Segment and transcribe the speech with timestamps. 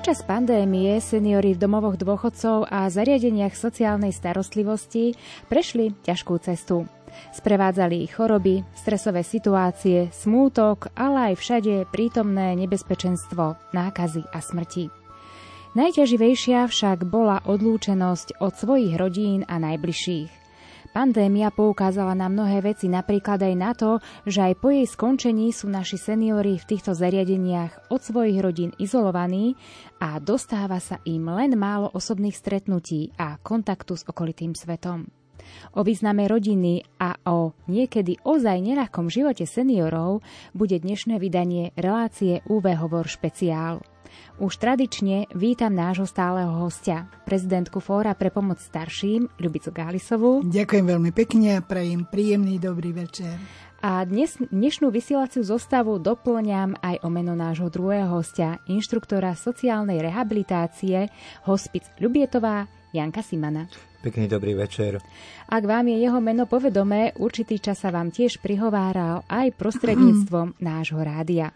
[0.00, 5.12] Počas pandémie seniory v domovoch dôchodcov a zariadeniach sociálnej starostlivosti
[5.44, 6.88] prešli ťažkú cestu.
[7.36, 14.88] Sprevádzali ich choroby, stresové situácie, smútok, ale aj všade prítomné nebezpečenstvo, nákazy a smrti.
[15.76, 20.39] Najťaživejšia však bola odlúčenosť od svojich rodín a najbližších.
[20.90, 25.70] Pandémia poukázala na mnohé veci, napríklad aj na to, že aj po jej skončení sú
[25.70, 29.54] naši seniory v týchto zariadeniach od svojich rodín izolovaní
[30.02, 35.06] a dostáva sa im len málo osobných stretnutí a kontaktu s okolitým svetom.
[35.78, 42.74] O význame rodiny a o niekedy ozaj neľahkom živote seniorov bude dnešné vydanie relácie UV
[42.78, 43.82] Hovor špeciál.
[44.40, 50.44] Už tradične vítam nášho stáleho hostia, prezidentku Fóra pre pomoc starším, Ľubicu Gálisovú.
[50.46, 53.36] Ďakujem veľmi pekne a prajem príjemný dobrý večer.
[53.80, 61.08] A dnes, dnešnú vysielaciu zostavu doplňam aj o meno nášho druhého hostia, inštruktora sociálnej rehabilitácie,
[61.48, 63.72] hospic Ľubietová, Janka Simana.
[64.00, 64.96] Pekný dobrý večer.
[65.48, 71.00] Ak vám je jeho meno povedomé, určitý čas sa vám tiež prihováral aj prostredníctvom nášho
[71.00, 71.52] rádia.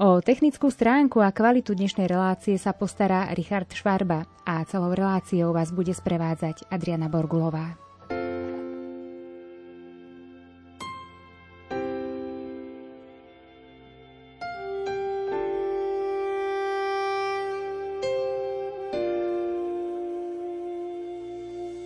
[0.00, 5.76] O technickú stránku a kvalitu dnešnej relácie sa postará Richard Švarba a celou reláciou vás
[5.76, 7.76] bude sprevádzať Adriana Borgulová.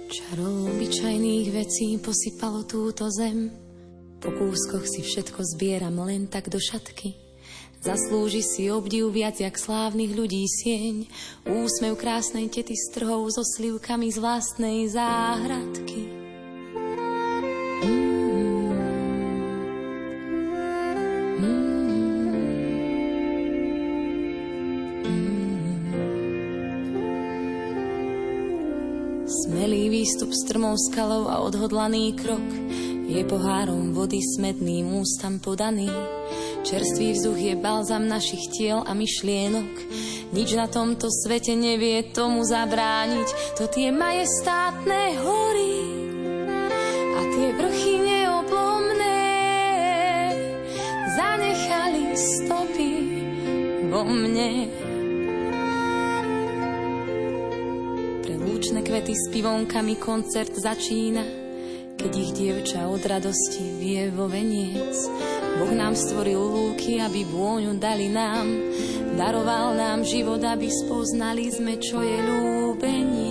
[0.06, 3.50] Čarou obyčajných vecí posypalo túto zem.
[4.22, 7.23] Po kúskoch si všetko zbieram len tak do šatky.
[7.84, 11.04] Zaslúži si obdiv viac jak slávnych ľudí sieň,
[11.44, 16.08] úsmev krásnej tety strhov so slivkami z vlastnej záhradky.
[29.44, 32.48] Smelý výstup strmou skalou a odhodlaný krok
[33.12, 35.92] je pohárom vody smedným ústam podaný.
[36.74, 39.78] Čerstvý vzduch je balzam našich tiel a myšlienok.
[40.34, 43.54] Nič na tomto svete nevie tomu zabrániť.
[43.62, 45.78] To tie majestátne hory
[47.14, 49.22] a tie vrchy neoblomné
[51.14, 52.90] zanechali stopy
[53.94, 54.66] vo mne.
[58.18, 61.22] Pre lúčne kvety s pivonkami koncert začína,
[62.02, 64.90] keď ich dievča od radosti vie vo veniec
[65.54, 68.46] Boh nám stvoril lúky, aby vôňu dali nám.
[69.14, 73.23] Daroval nám život, aby spoznali sme, čo je ľúbenie.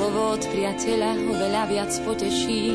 [0.00, 2.72] Slovo od priateľa ho veľa viac poteší,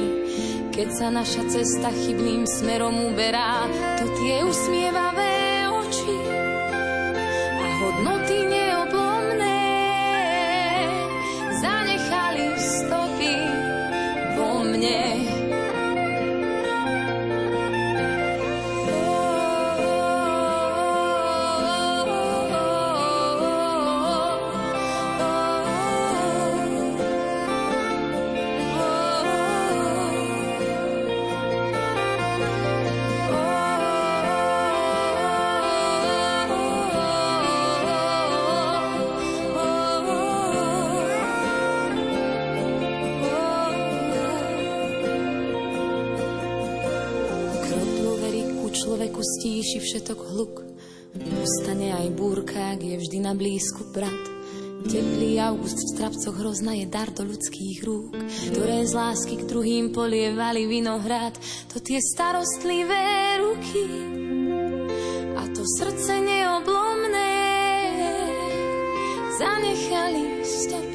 [0.69, 3.65] keď sa naša cesta chybným smerom uberá,
[3.97, 6.34] to tie usmievavé oči
[50.05, 50.61] všetok hluk.
[51.17, 54.13] Ustane aj búrka, je vždy na blízku brat.
[54.85, 58.13] Teplý august v strapcoch hrozna je dar do ľudských rúk,
[58.53, 61.33] ktoré z lásky k druhým polievali vinohrad.
[61.73, 63.89] To tie starostlivé ruky
[65.33, 67.33] a to srdce neoblomné
[69.41, 70.94] zanechali stopy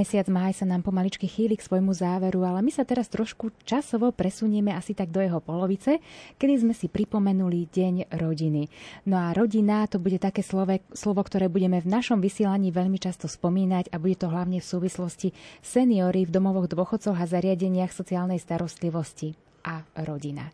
[0.00, 4.08] Mesiac máj sa nám pomaličky chýli k svojmu záveru, ale my sa teraz trošku časovo
[4.16, 6.00] presunieme asi tak do jeho polovice,
[6.40, 8.64] kedy sme si pripomenuli Deň rodiny.
[9.04, 13.28] No a rodina to bude také slovo, slovo, ktoré budeme v našom vysielaní veľmi často
[13.28, 19.36] spomínať a bude to hlavne v súvislosti seniory v domovoch dôchodcov a zariadeniach sociálnej starostlivosti
[19.68, 20.48] a rodina.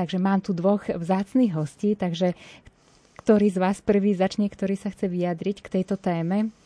[0.00, 2.32] Takže mám tu dvoch vzácných hostí, takže
[3.20, 6.56] ktorý z vás prvý začne, ktorý sa chce vyjadriť k tejto téme?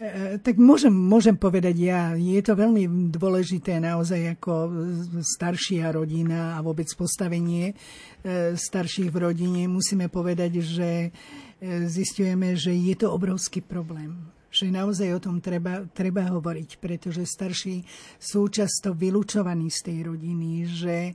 [0.00, 2.16] E, tak môžem, môžem povedať ja.
[2.16, 4.72] Je to veľmi dôležité naozaj ako
[5.20, 9.68] staršia rodina a vôbec postavenie e, starších v rodine.
[9.68, 11.08] Musíme povedať, že e,
[11.84, 14.16] zistujeme, že je to obrovský problém
[14.50, 17.86] že naozaj o tom treba, treba hovoriť, pretože starší
[18.18, 21.12] sú často vylúčovaní z tej rodiny, že e,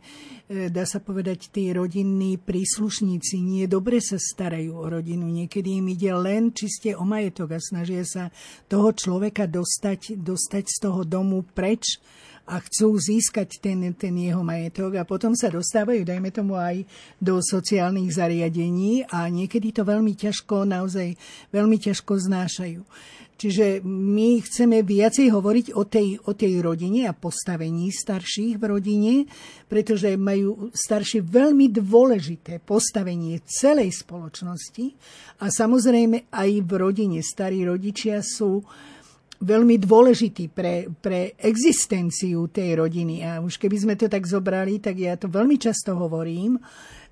[0.72, 5.28] dá sa povedať, tí rodinní príslušníci nie dobre sa starajú o rodinu.
[5.28, 8.32] Niekedy im ide len čiste o majetok a snažia sa
[8.72, 12.00] toho človeka dostať, dostať z toho domu preč
[12.46, 16.86] a chcú získať ten, ten jeho majetok a potom sa dostávajú, dajme tomu, aj
[17.18, 21.18] do sociálnych zariadení a niekedy to veľmi ťažko, naozaj
[21.50, 22.82] veľmi ťažko znášajú.
[23.36, 29.14] Čiže my chceme viacej hovoriť o tej, o tej rodine a postavení starších v rodine,
[29.68, 34.86] pretože majú starší veľmi dôležité postavenie celej spoločnosti
[35.44, 38.64] a samozrejme aj v rodine starí rodičia sú
[39.44, 43.20] veľmi dôležitý pre, pre existenciu tej rodiny.
[43.28, 46.56] A už keby sme to tak zobrali, tak ja to veľmi často hovorím,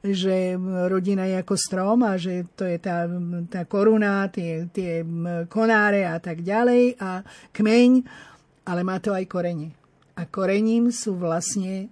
[0.04, 0.60] že
[0.92, 3.08] rodina je ako strom a že to je tá,
[3.48, 5.00] tá koruna, tie, tie
[5.48, 7.24] konáre a tak ďalej a
[7.56, 7.92] kmeň,
[8.68, 9.72] ale má to aj korene.
[10.20, 11.88] A korením sú vlastne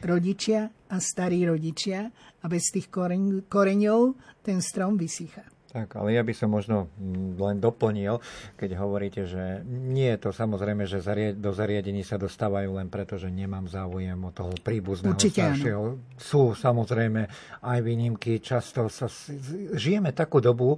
[0.00, 2.08] rodičia a starí rodičia
[2.40, 5.44] a bez tých koreň, koreňov ten strom vysychá.
[5.70, 8.18] Tak, ale ja by som možno mm, len doplnil,
[8.58, 10.98] keď hovoríte, že nie je to samozrejme, že
[11.38, 15.82] do zariadení sa dostávajú len preto, že nemám záujem o toho príbuzného Určite staršieho.
[15.94, 16.18] Áno.
[16.18, 17.30] Sú samozrejme
[17.62, 18.42] aj výnimky.
[18.42, 19.06] Často sa,
[19.78, 20.74] žijeme takú dobu,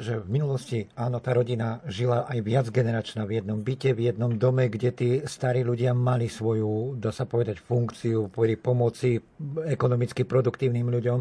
[0.00, 4.32] že v minulosti, áno, tá rodina žila aj viac generačná v jednom byte, v jednom
[4.40, 9.20] dome, kde tí starí ľudia mali svoju, dá sa povedať, funkciu pri pomoci
[9.68, 11.20] ekonomicky produktívnym ľuďom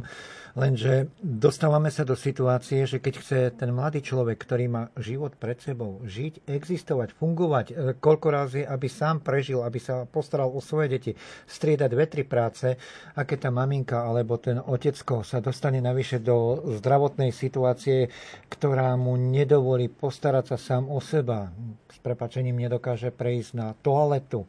[0.52, 5.58] Lenže dostávame sa do situácie, že keď chce ten mladý človek, ktorý má život pred
[5.58, 10.96] sebou, žiť, existovať, fungovať, e, koľko razy, aby sám prežil, aby sa postaral o svoje
[10.96, 11.12] deti,
[11.50, 12.78] striedať dve, tri práce,
[13.18, 18.08] a keď tá maminka alebo ten otecko sa dostane navyše do zdravotnej situácie,
[18.48, 21.50] ktorá mu nedovolí postarať sa sám o seba,
[21.92, 24.48] s prepačením nedokáže prejsť na toaletu, e,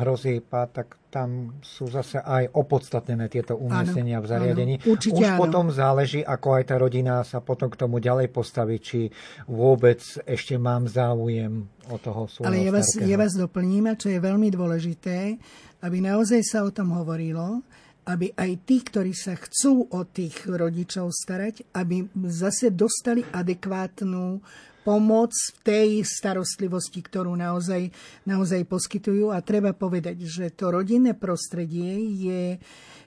[0.00, 4.74] hrozí pád, tak tam sú zase aj opodstatnené tieto umiestnenia v zariadení.
[4.78, 5.42] Áno, Už áno.
[5.42, 9.10] potom záleží, ako aj tá rodina sa potom k tomu ďalej postaví, či
[9.50, 14.22] vôbec ešte mám záujem o toho svojho Ale ja vás, ja vás doplním, čo je
[14.22, 15.34] veľmi dôležité,
[15.82, 17.66] aby naozaj sa o tom hovorilo,
[18.06, 24.40] aby aj tí, ktorí sa chcú o tých rodičov starať, aby zase dostali adekvátnu
[24.82, 27.92] pomoc v tej starostlivosti, ktorú naozaj,
[28.24, 29.32] naozaj poskytujú.
[29.32, 32.42] A treba povedať, že to rodinné prostredie je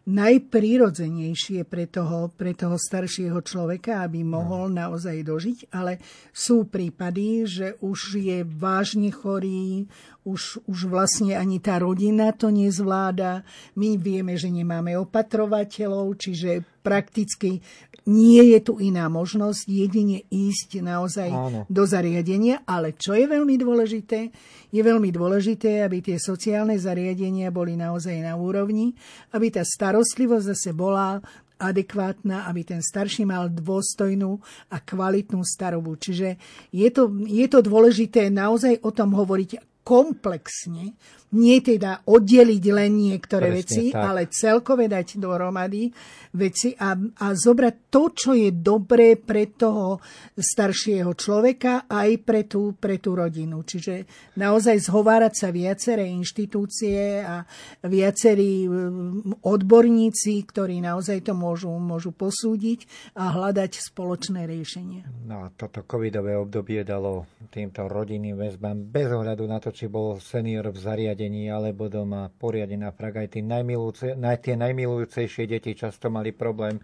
[0.03, 4.83] najprirodzenejšie pre toho, pre toho staršieho človeka, aby mohol no.
[4.83, 6.03] naozaj dožiť, ale
[6.35, 9.87] sú prípady, že už je vážne chorý,
[10.27, 13.47] už, už vlastne ani tá rodina to nezvláda.
[13.79, 17.63] My vieme, že nemáme opatrovateľov, čiže prakticky
[18.03, 21.59] nie je tu iná možnosť, jedine ísť naozaj Áno.
[21.71, 24.27] do zariadenia, ale čo je veľmi dôležité,
[24.73, 28.91] je veľmi dôležité, aby tie sociálne zariadenia boli naozaj na úrovni,
[29.31, 31.21] aby tá starostlivosť zase bola
[31.61, 34.41] adekvátna, aby ten starší mal dôstojnú
[34.73, 35.93] a kvalitnú starobu.
[36.01, 36.41] Čiže
[36.73, 40.95] je to, je to dôležité naozaj o tom hovoriť komplexne,
[41.33, 44.05] nie teda oddeliť len niektoré Presne, veci, tak.
[44.05, 45.89] ale celkové dať dohromady
[46.37, 49.97] veci a, a zobrať to, čo je dobré pre toho
[50.37, 53.65] staršieho človeka aj pre tú, pre tú rodinu.
[53.65, 54.05] Čiže
[54.37, 57.41] naozaj zhovárať sa viaceré inštitúcie a
[57.85, 62.85] viacerí mm, odborníci, ktorí naozaj to môžu, môžu posúdiť
[63.17, 65.25] a hľadať spoločné riešenie.
[65.25, 70.21] No a toto covidové obdobie dalo týmto rodinným väzbám bez ohľadu na to, či bol
[70.21, 73.25] senior v zariadení alebo doma poriadne na frak.
[73.25, 76.77] Aj tí najmilúce, naj, tie najmilujúcejšie deti často mali problém.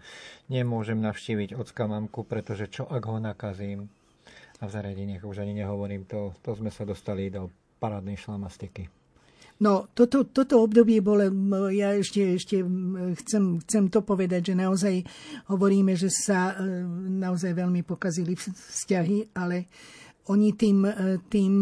[0.50, 3.86] Nemôžem navštíviť ocka mamku, pretože čo ak ho nakazím?
[4.60, 7.48] A v zariadeniach už ani nehovorím, to, to sme sa dostali do
[7.80, 8.90] parádnej šlamastiky.
[9.60, 11.28] No, toto, toto obdobie bolo,
[11.68, 12.64] ja ešte, ešte
[13.20, 15.04] chcem, chcem to povedať, že naozaj
[15.52, 16.80] hovoríme, že sa e,
[17.20, 19.68] naozaj veľmi pokazili vzťahy, ale
[20.30, 20.86] oni tým,
[21.26, 21.54] tým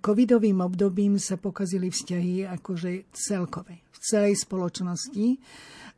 [0.00, 5.36] covidovým obdobím sa pokazili vzťahy akože celkové, v celej spoločnosti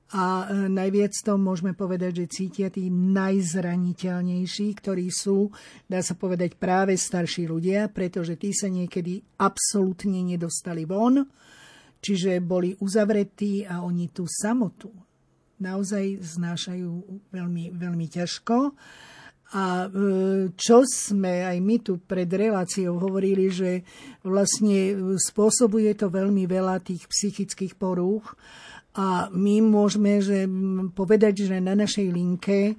[0.08, 5.52] a e, najviac to môžeme povedať, že cítia tí najzraniteľnejší, ktorí sú,
[5.84, 11.28] dá sa povedať, práve starší ľudia, pretože tí sa niekedy absolútne nedostali von,
[12.00, 14.88] čiže boli uzavretí a oni tú samotu
[15.60, 16.92] naozaj znášajú
[17.28, 18.72] veľmi, veľmi ťažko.
[19.56, 23.80] A e, čo sme aj my tu pred reláciou hovorili, že
[24.20, 28.36] vlastne spôsobuje to veľmi veľa tých psychických porúch
[28.98, 30.44] a my môžeme že
[30.92, 32.76] povedať, že na našej linke,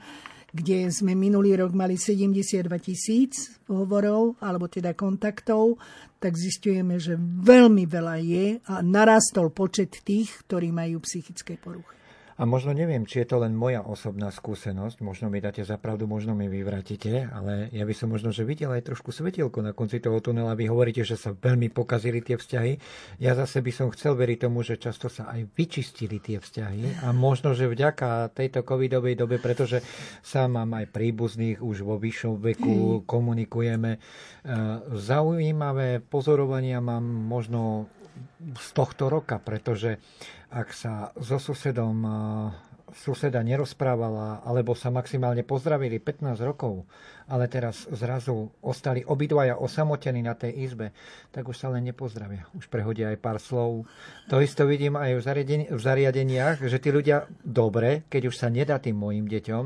[0.50, 5.78] kde sme minulý rok mali 72 tisíc hovorov, alebo teda kontaktov,
[6.18, 11.99] tak zistujeme, že veľmi veľa je a narastol počet tých, ktorí majú psychické poruchy.
[12.40, 16.08] A možno neviem, či je to len moja osobná skúsenosť, možno mi dáte za pravdu,
[16.08, 20.00] možno mi vyvratíte, ale ja by som možno, že videl aj trošku svetielko na konci
[20.00, 20.56] toho tunela.
[20.56, 22.80] Vy hovoríte, že sa veľmi pokazili tie vzťahy.
[23.20, 27.12] Ja zase by som chcel veriť tomu, že často sa aj vyčistili tie vzťahy a
[27.12, 29.84] možno, že vďaka tejto covidovej dobe, pretože
[30.24, 33.92] sám mám aj príbuzných už vo vyššom veku, komunikujeme.
[33.92, 34.00] E,
[34.96, 37.92] zaujímavé pozorovania mám možno
[38.56, 40.00] z tohto roka, pretože
[40.50, 42.02] ak sa so susedom
[42.94, 46.86] suseda nerozprávala, alebo sa maximálne pozdravili 15 rokov,
[47.30, 50.92] ale teraz zrazu ostali obidvaja osamotení na tej izbe,
[51.30, 52.50] tak už sa len nepozdravia.
[52.58, 53.86] Už prehodia aj pár slov.
[54.34, 58.50] To isto vidím aj v, zariadeni- v zariadeniach, že tí ľudia, dobre, keď už sa
[58.50, 59.64] nedá tým mojim deťom,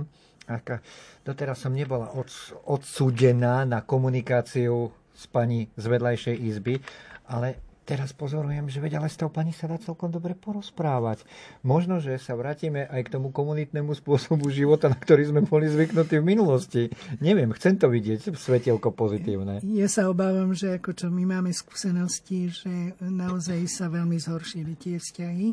[0.52, 0.84] aká,
[1.24, 6.84] doteraz som nebola od- odsúdená na komunikáciu s pani z vedľajšej izby,
[7.32, 11.28] ale teraz pozorujem, že veď ale s tou pani sa dá celkom dobre porozprávať.
[11.62, 16.20] Možno, že sa vrátime aj k tomu komunitnému spôsobu života, na ktorý sme boli zvyknutí
[16.20, 16.82] v minulosti.
[17.20, 19.60] Neviem, chcem to vidieť, svetielko pozitívne.
[19.68, 24.96] Ja sa obávam, že ako čo my máme skúsenosti, že naozaj sa veľmi zhoršili tie
[24.98, 25.48] vzťahy,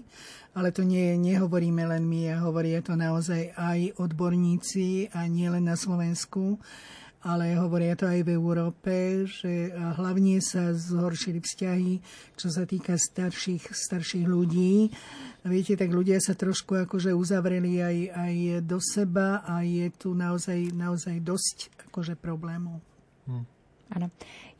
[0.54, 5.66] ale to nie, nehovoríme len my, a hovoria to naozaj aj odborníci a nie len
[5.66, 6.58] na Slovensku
[7.20, 11.92] ale hovoria to aj v Európe, že hlavne sa zhoršili vzťahy,
[12.32, 14.88] čo sa týka starších, starších ľudí.
[15.44, 18.34] Viete, tak ľudia sa trošku akože uzavreli aj, aj
[18.64, 22.80] do seba a je tu naozaj, naozaj dosť akože problémov.
[23.28, 23.59] Hm.
[23.90, 24.06] Áno.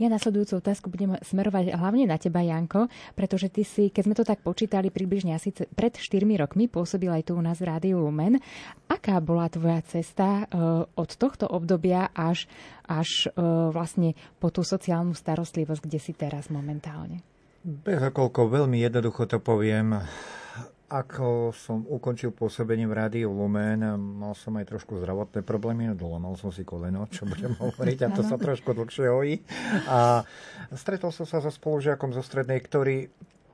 [0.03, 4.25] Ja nasledujúcu otázku budem smerovať hlavne na teba, Janko, pretože ty si, keď sme to
[4.27, 8.43] tak počítali, približne asi pred 4 rokmi pôsobil aj tu u nás v Rádiu Lumen.
[8.91, 12.51] Aká bola tvoja cesta uh, od tohto obdobia až,
[12.91, 17.23] až uh, vlastne po tú sociálnu starostlivosť, kde si teraz momentálne?
[17.61, 20.01] Bez okolko, veľmi jednoducho to poviem.
[20.91, 23.79] Ako som ukončil pôsobenie v rádiu Lumen,
[24.19, 28.27] mal som aj trošku zdravotné problémy, dolomal som si koleno, čo budem hovoriť, a to
[28.27, 29.39] sa trošku dlhšie hojí.
[29.87, 30.27] A
[30.75, 33.07] stretol som sa so spolužiakom zo strednej, ktorý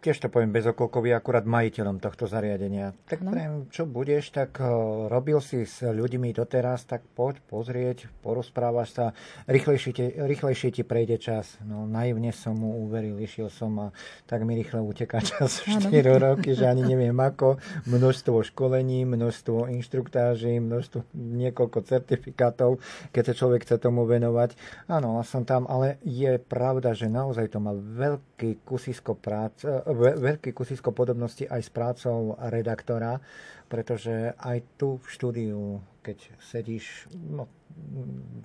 [0.06, 2.94] tiež to poviem bez okolkový, akurát majiteľom tohto zariadenia.
[3.10, 3.34] Tak no.
[3.34, 9.04] priem, čo budeš, tak uh, robil si s ľuďmi doteraz, tak poď pozrieť, porozprávaš sa,
[9.50, 11.58] rýchlejšie ti, rýchlejšie ti prejde čas.
[11.66, 13.86] No naivne som mu uveril, išiel som a
[14.30, 15.90] tak mi rýchle uteká čas 4
[16.30, 17.58] roky, že ani neviem ako.
[17.90, 22.78] Množstvo školení, množstvo inštruktáží, množstvo niekoľko certifikátov,
[23.10, 24.54] keď sa človek chce tomu venovať.
[24.86, 30.92] Áno, som tam, ale je pravda, že naozaj to má veľký kusisko práce, veľký kusisko
[30.92, 33.18] podobnosti aj s prácou redaktora,
[33.66, 35.60] pretože aj tu v štúdiu,
[36.06, 37.50] keď sedíš, no,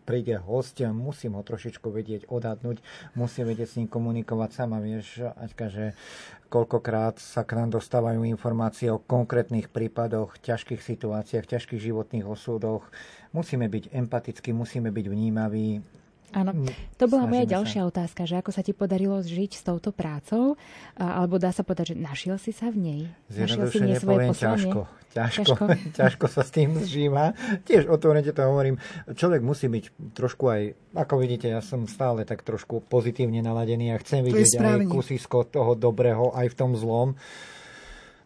[0.03, 2.81] príde host, musím ho trošičku vedieť odhadnúť,
[3.15, 5.85] musím vedieť s ním komunikovať sama, vieš, Aťka, že
[6.51, 12.83] koľkokrát sa k nám dostávajú informácie o konkrétnych prípadoch, ťažkých situáciách, ťažkých životných osúdoch.
[13.31, 15.79] Musíme byť empatickí, musíme byť vnímaví,
[16.31, 17.89] Áno, mm, to bola moja ďalšia sa.
[17.91, 20.55] otázka, že ako sa ti podarilo žiť s touto prácou,
[20.95, 23.01] alebo dá sa povedať, že našiel si sa v nej?
[23.27, 24.71] Našiel si v nej svoje poslanie?
[24.71, 25.63] Ťažko, ťažko, ťažko.
[25.99, 27.35] ťažko sa s tým zžíva.
[27.67, 28.79] Tiež otvorene to hovorím.
[29.11, 29.83] Človek musí byť
[30.15, 30.61] trošku aj,
[30.95, 35.75] ako vidíte, ja som stále tak trošku pozitívne naladený a chcem vidieť aj kusisko toho
[35.75, 37.19] dobrého aj v tom zlom.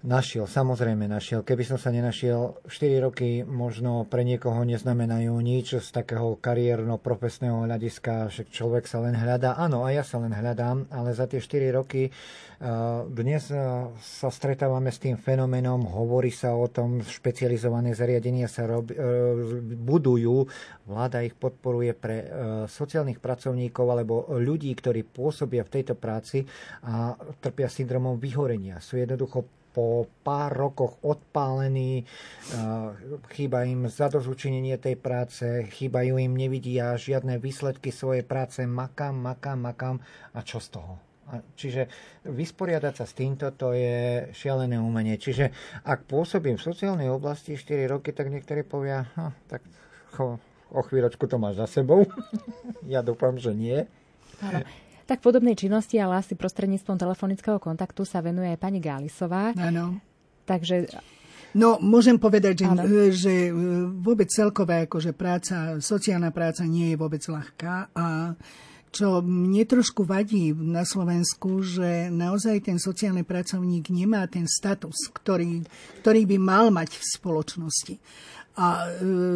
[0.05, 1.41] Našiel, samozrejme našiel.
[1.41, 8.29] Keby som sa nenašiel, 4 roky možno pre niekoho neznamenajú nič z takého kariérno-profesného hľadiska,
[8.29, 9.57] že človek sa len hľadá.
[9.57, 12.13] Áno, a ja sa len hľadám, ale za tie 4 roky
[13.09, 13.49] dnes
[13.99, 18.95] sa stretávame s tým fenoménom, hovorí sa o tom, špecializované zariadenia sa rob, e,
[19.75, 20.47] budujú,
[20.87, 22.25] vláda ich podporuje pre e,
[22.71, 26.47] sociálnych pracovníkov alebo ľudí, ktorí pôsobia v tejto práci
[26.87, 28.79] a trpia syndromom vyhorenia.
[28.79, 32.07] Sú jednoducho po pár rokoch odpálení,
[33.35, 39.95] chýba im zadozučinenie tej práce, chýbajú im, nevidia žiadne výsledky svojej práce, makám, makám, makám
[40.31, 40.95] a čo z toho?
[41.59, 41.89] Čiže
[42.23, 45.17] vysporiadať sa s týmto, to je šialené umenie.
[45.17, 45.51] Čiže
[45.83, 49.65] ak pôsobím v sociálnej oblasti 4 roky, tak niektorí povia, hm, tak
[50.71, 52.05] o chvíľočku to máš za sebou.
[52.93, 53.83] ja dúfam, že nie.
[54.39, 54.84] Áno.
[55.05, 59.53] Tak podobnej činnosti, ale asi prostredníctvom telefonického kontaktu sa venuje aj pani Gálisová.
[59.53, 60.01] Áno.
[60.45, 60.89] Takže
[61.55, 62.67] No, môžem povedať, že,
[63.15, 63.51] že e,
[63.87, 68.35] vôbec celkové akože práca, sociálna práca nie je vôbec ľahká a
[68.91, 75.63] čo mne trošku vadí na Slovensku, že naozaj ten sociálny pracovník nemá ten status, ktorý,
[76.03, 77.95] ktorý by mal mať v spoločnosti.
[78.59, 78.87] A e,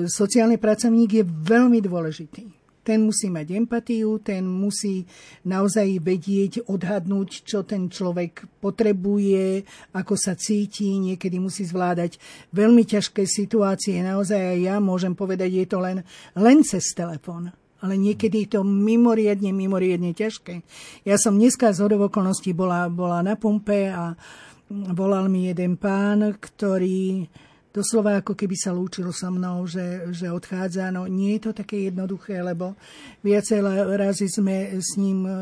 [0.03, 2.58] sociálny pracovník je veľmi dôležitý
[2.89, 5.05] ten musí mať empatiu, ten musí
[5.45, 9.61] naozaj vedieť, odhadnúť, čo ten človek potrebuje,
[9.93, 12.17] ako sa cíti, niekedy musí zvládať
[12.49, 14.01] veľmi ťažké situácie.
[14.01, 16.01] Naozaj aj ja môžem povedať, je to len,
[16.33, 20.67] len cez telefón ale niekedy je to mimoriadne, mimoriadne ťažké.
[21.07, 24.19] Ja som dneska z okolností bola, bola na pumpe a
[24.67, 27.23] volal mi jeden pán, ktorý
[27.69, 30.89] doslova ako keby sa lúčil so mnou, že, že odchádza.
[30.89, 32.73] No nie je to také jednoduché, lebo
[33.21, 33.61] viacej
[33.95, 35.33] razy sme s ním e,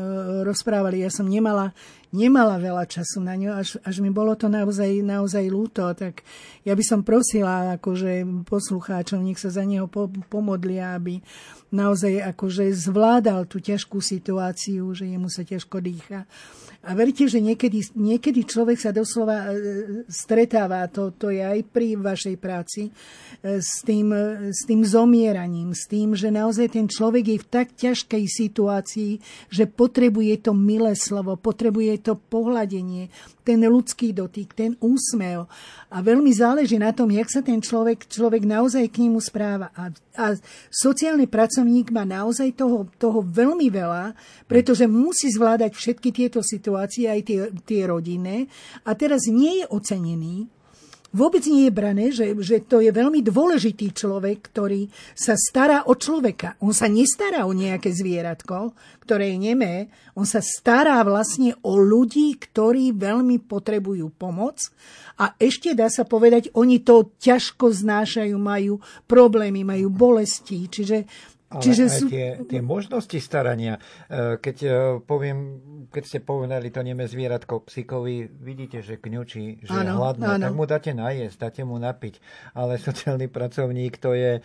[0.44, 1.00] rozprávali.
[1.00, 1.72] Ja som nemala,
[2.12, 5.84] nemala veľa času na ňo, až, až mi bolo to naozaj, naozaj ľúto.
[5.92, 6.24] Tak
[6.64, 11.20] ja by som prosila akože poslucháčov, nech sa za neho po, pomodlia, aby
[11.68, 16.24] naozaj akože zvládal tú ťažkú situáciu, že jemu sa ťažko dýcha
[16.78, 21.98] a veríte, že niekedy, niekedy človek sa doslova e, stretáva, to, to je aj pri
[21.98, 22.92] vašej práci, e,
[23.58, 24.14] s tým,
[24.54, 29.12] s tým zomieraním, s tým, že naozaj ten človek je v tak ťažkej situácii,
[29.50, 33.10] že potrebuje to milé slovo, potrebuje to pohľadenie,
[33.42, 35.48] ten ľudský dotyk, ten úsmev.
[35.88, 39.72] A veľmi záleží na tom, jak sa ten človek, človek naozaj k nemu správa.
[39.72, 40.26] A, a
[40.68, 44.12] sociálny pracovník má naozaj toho, toho veľmi veľa,
[44.50, 48.48] pretože musí zvládať všetky tieto situácie, aj tie, tie rodinné.
[48.84, 50.48] A teraz nie je ocenený,
[51.12, 55.96] vôbec nie je brané, že, že to je veľmi dôležitý človek, ktorý sa stará o
[55.96, 56.60] človeka.
[56.60, 59.74] On sa nestará o nejaké zvieratko, ktoré je nemé.
[60.12, 64.60] On sa stará vlastne o ľudí, ktorí veľmi potrebujú pomoc.
[65.18, 68.78] A ešte dá sa povedať, oni to ťažko znášajú, majú
[69.10, 70.70] problémy, majú bolesti.
[70.70, 71.08] Čiže
[71.48, 72.06] ale Čiže aj sú...
[72.12, 73.80] tie, tie možnosti starania,
[74.12, 75.38] e, keď e, poviem,
[75.88, 80.44] keď ste povedali to neme zvieratko psíkovi, vidíte, že kňučí, že áno, je hladné, áno.
[80.44, 82.20] tak mu dáte najesť, dáte mu napiť.
[82.52, 84.42] Ale sociálny pracovník to je e,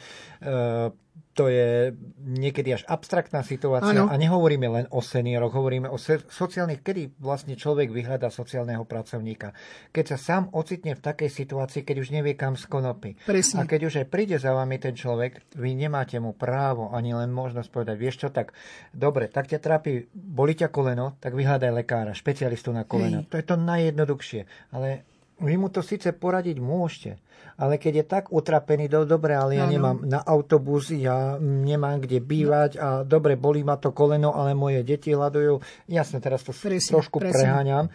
[1.33, 1.91] to je
[2.21, 4.09] niekedy až abstraktná situácia ano.
[4.09, 5.97] a nehovoríme len o senioroch, hovoríme o
[6.29, 9.57] sociálnych, kedy vlastne človek vyhľadá sociálneho pracovníka.
[9.89, 13.17] Keď sa sám ocitne v takej situácii, keď už nevie kam z konopy.
[13.25, 13.65] Presne.
[13.65, 17.33] A keď už aj príde za vami ten človek, vy nemáte mu právo ani len
[17.33, 18.53] možnosť povedať, vieš čo, tak
[18.93, 23.25] dobre, tak ťa trápi, boli ťa koleno, tak vyhľadaj lekára, špecialistu na koleno.
[23.25, 23.33] Hej.
[23.33, 24.41] To je to najjednoduchšie.
[24.69, 25.12] Ale
[25.43, 27.19] vy mu to síce poradiť môžete,
[27.59, 29.73] ale keď je tak utrapený, do, dobre, ale ja ano.
[29.75, 34.81] nemám na autobus, ja nemám kde bývať a dobre, bolí ma to koleno, ale moje
[34.81, 35.61] deti hľadujú.
[35.91, 37.45] Jasne, teraz to presne, trošku presne.
[37.45, 37.85] preháňam.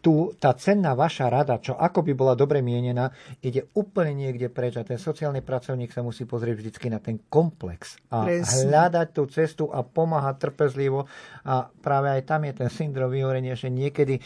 [0.00, 3.12] Tu, tá cenná vaša rada, čo ako by bola dobre mienená,
[3.44, 8.00] ide úplne niekde preč a ten sociálny pracovník sa musí pozrieť vždy na ten komplex
[8.08, 8.72] a presne.
[8.72, 11.04] hľadať tú cestu a pomáhať trpezlivo
[11.44, 14.24] a práve aj tam je ten syndrom vyhorenia, že niekedy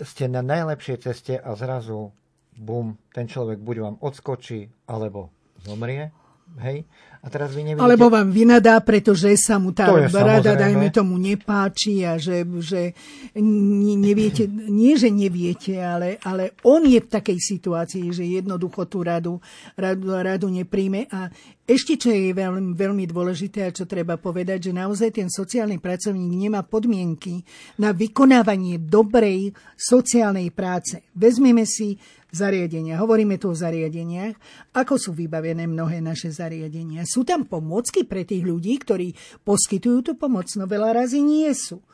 [0.00, 2.14] ste na najlepšej ceste a zrazu
[2.56, 5.32] bum, ten človek buď vám odskočí, alebo
[5.64, 6.12] zomrie.
[6.60, 6.84] Hej?
[7.22, 7.86] A teraz vy nevidíte...
[7.86, 12.98] Alebo vám vynadá, pretože sa mu tá rada, dajme tomu, nepáči a že, že
[13.38, 19.38] neviete, nie že neviete, ale, ale on je v takej situácii, že jednoducho tú radu,
[19.78, 21.06] radu, radu nepríjme.
[21.14, 21.30] A
[21.62, 26.50] ešte, čo je veľmi, veľmi dôležité a čo treba povedať, že naozaj ten sociálny pracovník
[26.50, 27.46] nemá podmienky
[27.78, 31.06] na vykonávanie dobrej sociálnej práce.
[31.14, 31.94] Vezmeme si
[32.32, 32.96] zariadenia.
[32.98, 34.34] Hovoríme tu o zariadeniach.
[34.72, 37.04] Ako sú vybavené mnohé naše zariadenia?
[37.04, 39.12] Sú tam pomôcky pre tých ľudí, ktorí
[39.44, 40.48] poskytujú tú pomoc?
[40.56, 41.84] No veľa razy nie sú.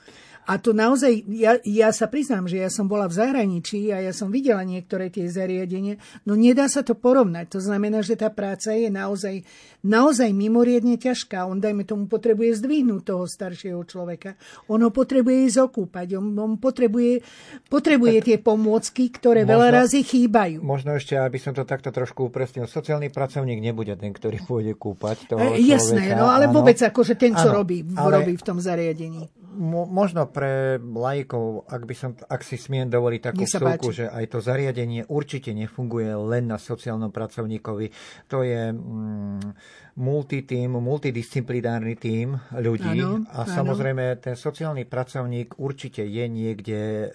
[0.49, 4.17] A to naozaj, ja, ja sa priznám, že ja som bola v zahraničí a ja
[4.17, 7.53] som videla niektoré tie zariadenia, no nedá sa to porovnať.
[7.53, 9.45] To znamená, že tá práca je naozaj,
[9.85, 11.45] naozaj mimoriadne ťažká.
[11.45, 14.41] On, dajme tomu, potrebuje zdvihnúť toho staršieho človeka.
[14.73, 16.17] On ho potrebuje ísť okúpať.
[16.17, 17.21] On, on potrebuje,
[17.69, 20.65] potrebuje tie pomôcky, ktoré možno, veľa razy chýbajú.
[20.65, 22.65] Možno ešte, aby som to takto trošku upresnil.
[22.65, 26.57] Sociálny pracovník nebude ten, ktorý pôjde kúpať toho e, Jasné, no ale áno.
[26.57, 28.25] vôbec akože ten, čo áno, robí, ale...
[28.25, 33.21] robí v tom zariadení mo- možno pre lajkov, ak, by som, ak si smiem dovoliť
[33.27, 37.91] takú vstúku, že aj to zariadenie určite nefunguje len na sociálnom pracovníkovi.
[38.31, 38.71] To je...
[38.71, 39.59] Mm,
[39.99, 43.51] multitým, multidisciplinárny tím ľudí ano, a ano.
[43.51, 47.11] samozrejme ten sociálny pracovník určite je niekde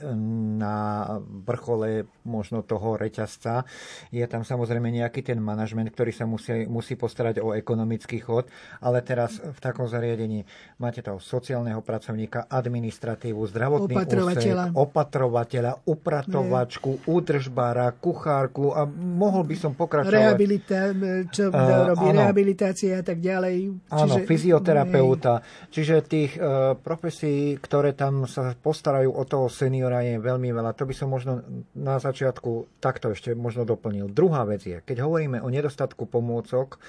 [0.59, 1.07] na
[1.47, 3.63] vrchole možno toho reťazca.
[4.11, 8.51] Je tam samozrejme nejaký ten manažment, ktorý sa musí, musí postarať o ekonomický chod,
[8.83, 10.43] ale teraz v takom zariadení
[10.75, 17.03] máte toho sociálneho pracovníka, administratívu, zdravotný opatrovateľa, úsek, opatrovateľa upratovačku, Nie.
[17.07, 20.11] údržbára, kuchárku a mohol by som pokračovať.
[20.11, 20.91] Rehabilita,
[21.31, 22.19] čo uh, robí áno.
[22.19, 23.55] rehabilitáciu meditácie a tak ďalej.
[23.93, 25.33] Áno, Čiže, fyzioterapeuta.
[25.39, 25.69] Hej.
[25.69, 30.73] Čiže tých uh, profesí, ktoré tam sa postarajú o toho seniora je veľmi veľa.
[30.73, 31.45] To by som možno
[31.77, 34.09] na začiatku takto ešte možno doplnil.
[34.09, 36.81] Druhá vec je, keď hovoríme o nedostatku pomôcok,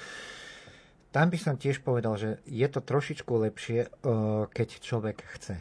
[1.14, 5.60] tam by som tiež povedal, že je to trošičku lepšie, uh, keď človek chce.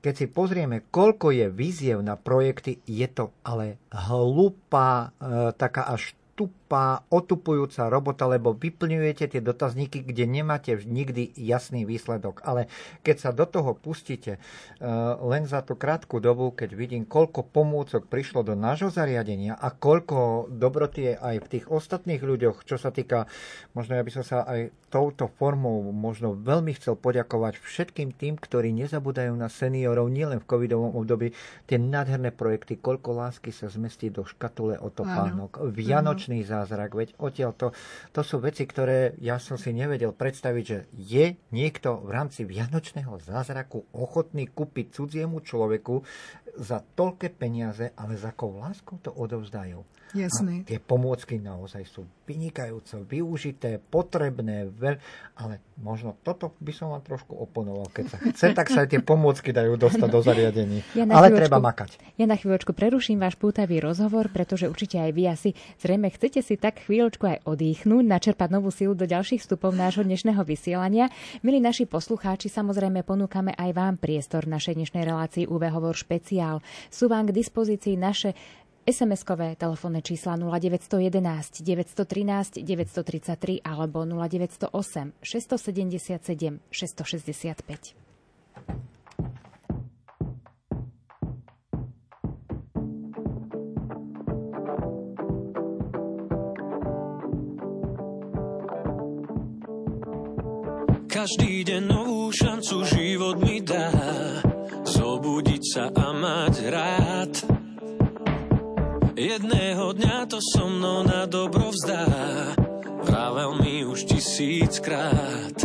[0.00, 6.14] Keď si pozrieme, koľko je víziev na projekty, je to ale hlupá, uh, taká až
[6.66, 12.42] tupá, otupujúca robota, lebo vyplňujete tie dotazníky, kde nemáte nikdy jasný výsledok.
[12.42, 12.66] Ale
[13.06, 18.10] keď sa do toho pustíte uh, len za tú krátku dobu, keď vidím, koľko pomôcok
[18.10, 22.90] prišlo do nášho zariadenia a koľko dobroty je aj v tých ostatných ľuďoch, čo sa
[22.90, 23.30] týka,
[23.78, 28.74] možno ja by som sa aj touto formou možno veľmi chcel poďakovať všetkým tým, ktorí
[28.74, 31.30] nezabúdajú na seniorov nielen v covidovom období,
[31.70, 36.96] tie nádherné projekty, koľko lásky sa zmestí do škatule o topánok, Vianočné skutočný zázrak.
[36.96, 37.68] Veď odtiaľ to,
[38.16, 43.20] to sú veci, ktoré ja som si nevedel predstaviť, že je niekto v rámci vianočného
[43.20, 46.00] zázraku ochotný kúpiť cudziemu človeku
[46.56, 49.84] za toľké peniaze, ale za akou láskou to odovzdajú.
[50.14, 50.62] Jasný.
[50.62, 54.98] A tie pomôcky naozaj sú vynikajúco využité, potrebné, veľ...
[55.38, 57.90] ale možno toto by som vám trošku oponoval.
[57.90, 60.82] Keď sa chce, tak sa aj tie pomôcky dajú dostať do zariadení.
[60.98, 61.98] Ja ale treba makať.
[62.18, 66.58] Ja na chvíľočku preruším váš pútavý rozhovor, pretože určite aj vy asi zrejme chcete si
[66.58, 71.10] tak chvíľočku aj odýchnuť, načerpať novú silu do ďalších vstupov nášho dnešného vysielania.
[71.46, 76.58] Milí naši poslucháči, samozrejme ponúkame aj vám priestor v našej dnešnej relácii UV Hovor špeciál.
[76.90, 78.34] Sú vám k dispozícii naše
[78.86, 87.98] SMS-kové telefónne čísla 0911 913 933 alebo 0908 677 665.
[101.10, 103.90] Každý deň novú šancu život mi dá
[104.86, 107.05] Zobudiť sa a mať rád
[110.36, 112.04] to so mnou na dobro vzdá.
[113.08, 115.56] Vravel mi už tisíckrát.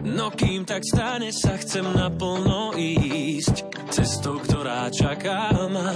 [0.00, 3.68] No kým tak stane sa chcem naplno ísť.
[3.92, 5.92] Cestou, ktorá čaká ma.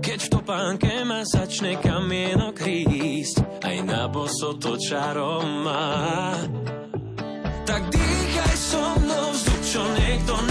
[0.00, 6.32] Keď v topánke ma začne kamienok rísť Aj na boso to čarom má.
[7.68, 10.47] Tak dýchaj so mnou vzduch, čo niekto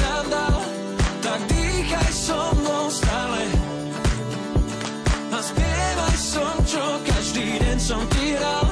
[6.38, 8.70] som, čo každý deň som ti hral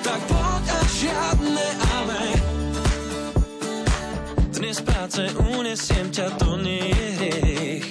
[0.00, 1.68] Tak poď a žiadne
[2.00, 2.22] ale
[4.56, 7.86] Dnes práce unesiem ťa, to nie je hriech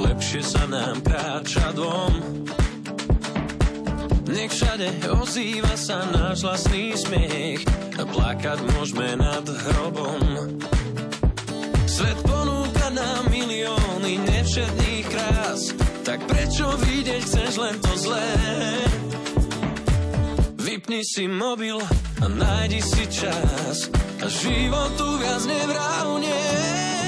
[0.00, 2.14] Lepšie sa nám kráča dvom
[4.24, 7.62] nech všade ozýva sa náš vlastný smiech
[8.00, 10.18] a plakať môžeme nad hrobom.
[16.04, 18.28] Tak prečo vidieť chceš len to zlé?
[20.60, 21.80] Vypni si mobil
[22.20, 23.88] a nájdi si čas
[24.20, 27.03] a životu viac nevrávne.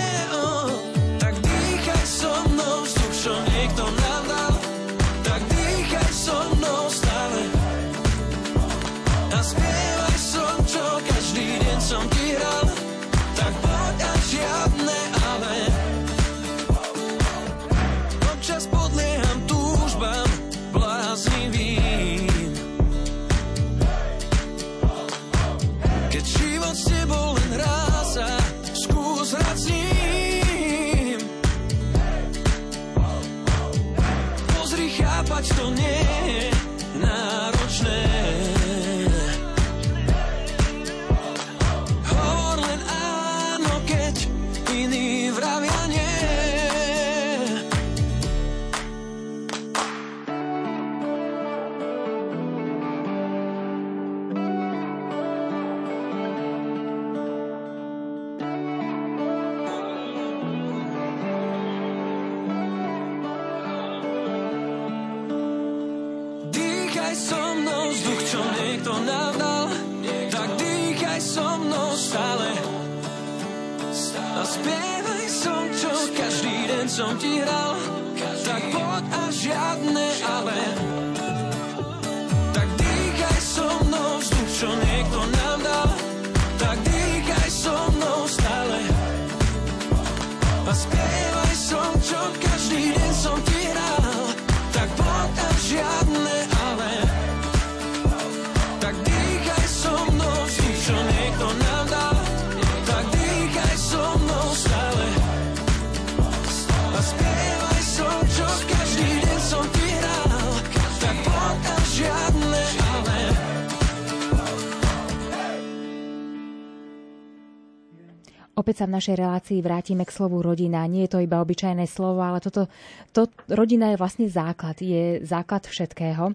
[118.56, 120.80] Opäť sa v našej relácii vrátime k slovu rodina.
[120.88, 122.72] Nie je to iba obyčajné slovo, ale toto,
[123.12, 126.32] to, rodina je vlastne základ, je základ všetkého.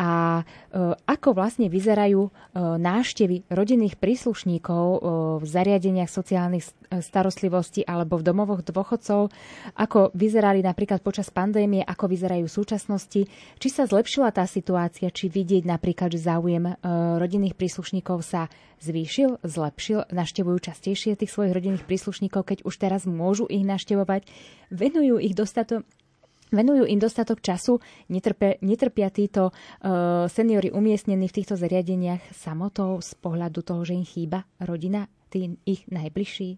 [0.00, 0.42] A e,
[0.96, 4.98] ako vlastne vyzerajú e, náštevy rodinných príslušníkov e,
[5.36, 9.28] v zariadeniach sociálnych starostlivosti alebo v domovoch dôchodcov,
[9.76, 13.20] ako vyzerali napríklad počas pandémie, ako vyzerajú v súčasnosti,
[13.60, 16.80] či sa zlepšila tá situácia, či vidieť napríklad, že záujem
[17.20, 18.48] rodinných príslušníkov sa
[18.80, 24.24] zvýšil, zlepšil, naštevujú častejšie tých svojich rodinných príslušníkov, keď už teraz môžu ich naštevovať,
[24.70, 25.82] venujú ich dostatok
[26.48, 27.76] Venujú im dostatok času,
[28.08, 34.06] netrpia, netrpia títo uh, seniory umiestnení v týchto zariadeniach samotou z pohľadu toho, že im
[34.08, 36.56] chýba rodina, tým ich najbližší?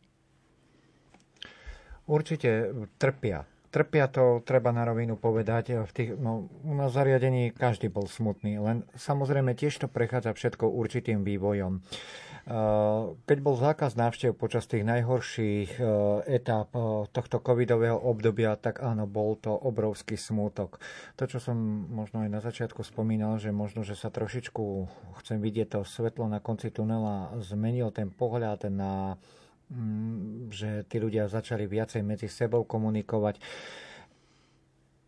[2.07, 2.71] Určite
[3.03, 3.43] trpia.
[3.71, 5.87] Trpia to, treba na rovinu povedať.
[5.87, 11.23] V tých, no, nás zariadení každý bol smutný, len samozrejme tiež to prechádza všetko určitým
[11.23, 11.79] vývojom.
[12.51, 15.87] Eh, keď bol zákaz návštev počas tých najhorších eh,
[16.41, 16.73] etáp
[17.15, 20.83] tohto covidového obdobia, tak áno, bol to obrovský smútok.
[21.21, 21.55] To, čo som
[21.93, 24.65] možno aj na začiatku spomínal, že možno, že sa trošičku
[25.23, 29.21] chcem vidieť to svetlo na konci tunela, zmenil ten pohľad na
[30.51, 33.39] že tí ľudia začali viacej medzi sebou komunikovať.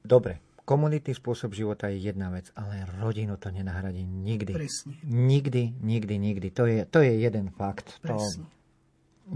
[0.03, 4.55] Dobre, Komunitný spôsob života je jedna vec, ale rodinu to nenahradí nikdy.
[4.55, 4.95] Presne.
[5.03, 6.49] Nikdy, nikdy, nikdy.
[6.55, 7.99] To je, to je jeden fakt.
[7.99, 8.47] Presne.
[8.47, 8.63] To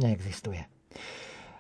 [0.06, 0.62] neexistuje.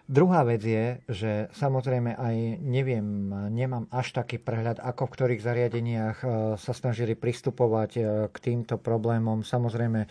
[0.06, 3.02] Druhá vec je, že samozrejme aj neviem,
[3.50, 6.26] nemám až taký prehľad, ako v ktorých zariadeniach e,
[6.62, 9.42] sa snažili pristupovať e, k týmto problémom.
[9.42, 10.08] Samozrejme e,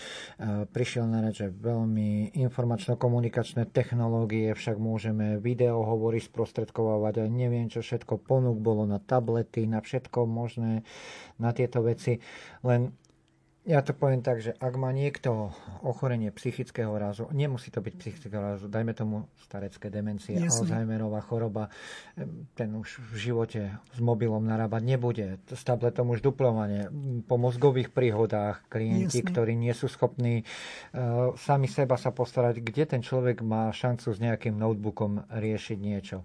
[0.68, 7.80] prišiel na reč, že veľmi informačno-komunikačné technológie, však môžeme video hovory sprostredkovať a neviem čo
[7.80, 10.84] všetko ponúk bolo na tablety, na všetko možné,
[11.40, 12.20] na tieto veci.
[12.68, 12.92] Len
[13.66, 15.50] ja to poviem tak, že ak má niekto
[15.82, 20.70] ochorenie psychického rázu, nemusí to byť psychického rázu, dajme tomu starecké demencie, Jasne.
[20.70, 21.74] Alzheimerová choroba,
[22.54, 25.28] ten už v živote s mobilom narábať nebude.
[25.50, 26.94] S tabletom už duplovanie.
[27.26, 29.30] Po mozgových príhodách klienti, Jasne.
[29.34, 34.22] ktorí nie sú schopní uh, sami seba sa postarať, kde ten človek má šancu s
[34.22, 36.22] nejakým notebookom riešiť niečo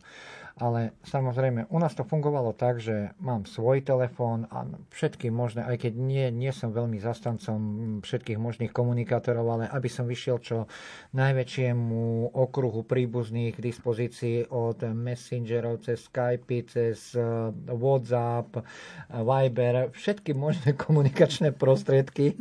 [0.61, 5.89] ale samozrejme u nás to fungovalo tak, že mám svoj telefón a všetky možné, aj
[5.89, 7.59] keď nie, nie som veľmi zastancom
[8.05, 10.69] všetkých možných komunikátorov, ale aby som vyšiel čo
[11.17, 17.25] najväčšiemu okruhu príbuzných k dispozícii od messengerov cez Skype, cez eh,
[17.73, 18.61] WhatsApp,
[19.09, 22.37] Viber, všetky možné komunikačné prostriedky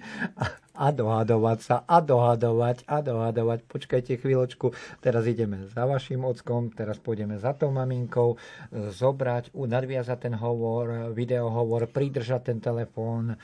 [0.79, 3.67] a dohadovať sa a dohadovať a dohadovať.
[3.67, 4.71] Počkajte chvíľočku,
[5.03, 8.39] teraz ideme za vašim ockom, teraz pôjdeme za tou maminkou,
[8.71, 13.35] zobrať, nadviazať ten hovor, videohovor, pridržať ten telefón,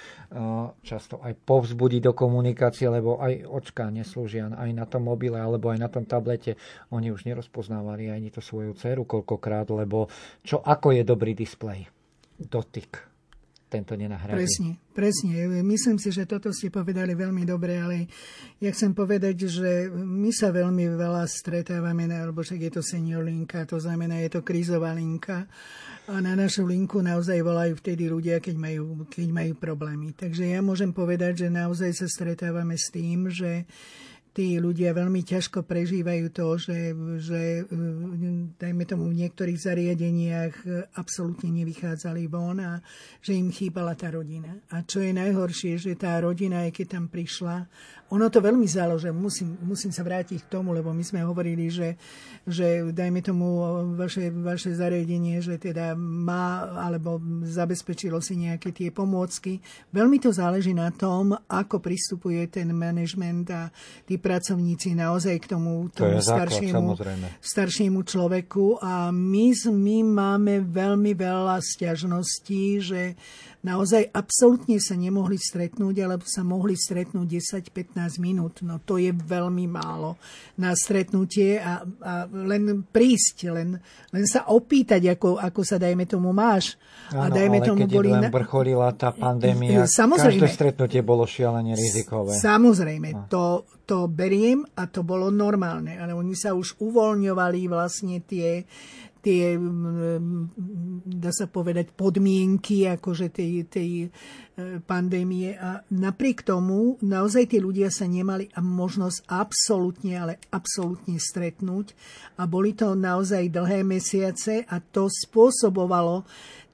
[0.79, 5.79] často aj povzbudiť do komunikácie, lebo aj očka neslúžia aj na tom mobile alebo aj
[5.83, 6.55] na tom tablete.
[6.95, 10.07] Oni už nerozpoznávali ani to svoju dceru koľkokrát, lebo
[10.39, 11.91] čo, ako je dobrý displej?
[12.39, 13.14] Dotyk
[13.65, 14.37] tento nenahradí.
[14.37, 15.61] Presne, presne.
[15.65, 18.05] Myslím si, že toto ste povedali veľmi dobre, ale
[18.61, 23.65] ja chcem povedať, že my sa veľmi veľa stretávame, alebo však je to senior linka,
[23.65, 25.49] to znamená, je to krízová linka
[26.05, 30.13] a na našu linku naozaj volajú vtedy ľudia, keď majú, keď majú problémy.
[30.13, 33.65] Takže ja môžem povedať, že naozaj sa stretávame s tým, že
[34.35, 36.91] tí ľudia veľmi ťažko prežívajú to, že,
[37.23, 37.41] že
[38.59, 40.55] dajme tomu v niektorých zariadeniach
[40.99, 42.83] absolútne nevychádzali von a
[43.23, 44.59] že im chýbala tá rodina.
[44.75, 47.63] A čo je najhoršie, že tá rodina, aj keď tam prišla,
[48.05, 51.97] ono to veľmi záleží, musím, musím sa vrátiť k tomu, lebo my sme hovorili, že,
[52.45, 53.47] že dajme tomu
[53.97, 59.57] vaše, vaše zariadenie, že teda má alebo zabezpečilo si nejaké tie pomôcky.
[59.89, 63.73] Veľmi to záleží na tom, ako pristupuje ten manažment a
[64.05, 68.81] tí pracovníci naozaj k tomu, tomu to staršiemu, základ, staršiemu človeku.
[68.81, 73.13] A my, my máme veľmi veľa stiažností, že
[73.65, 77.25] naozaj absolútne sa nemohli stretnúť, alebo sa mohli stretnúť
[77.65, 78.61] 10-15 minút.
[78.61, 80.21] No to je veľmi málo
[80.61, 83.81] na stretnutie a, a len prísť, len,
[84.13, 86.77] len sa opýtať, ako, ako sa dajme tomu máš.
[87.09, 91.25] Áno, a dajme ale tomu keď boli len vrcholila tá pandémia, samozrejme, každé stretnutie bolo
[91.25, 92.37] šialene rizikové.
[92.37, 93.25] Samozrejme, no.
[93.25, 93.45] to,
[93.89, 98.65] to beriem a to bolo normálne, ale oni sa už uvoľňovali vlastne tie
[99.25, 99.57] tie,
[101.01, 104.07] dá sa povedať, podmienky akože tej, tej e,
[104.85, 105.57] pandémie.
[105.57, 111.97] A napriek tomu naozaj tí ľudia sa nemali možnosť absolútne, ale absolútne stretnúť.
[112.37, 116.21] A boli to naozaj dlhé mesiace a to spôsobovalo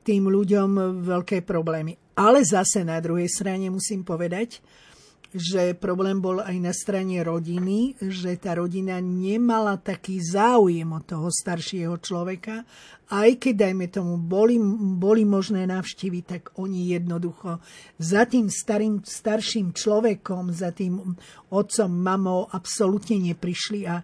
[0.03, 1.95] tým ľuďom veľké problémy.
[2.19, 4.59] Ale zase na druhej strane musím povedať,
[5.31, 11.31] že problém bol aj na strane rodiny, že tá rodina nemala taký záujem od toho
[11.31, 12.67] staršieho človeka,
[13.11, 14.55] aj keď, dajme tomu, boli,
[14.95, 17.59] boli možné navštíviť, tak oni jednoducho
[17.99, 20.99] za tým starým, starším človekom, za tým
[21.51, 23.99] otcom, mamou absolútne neprišli a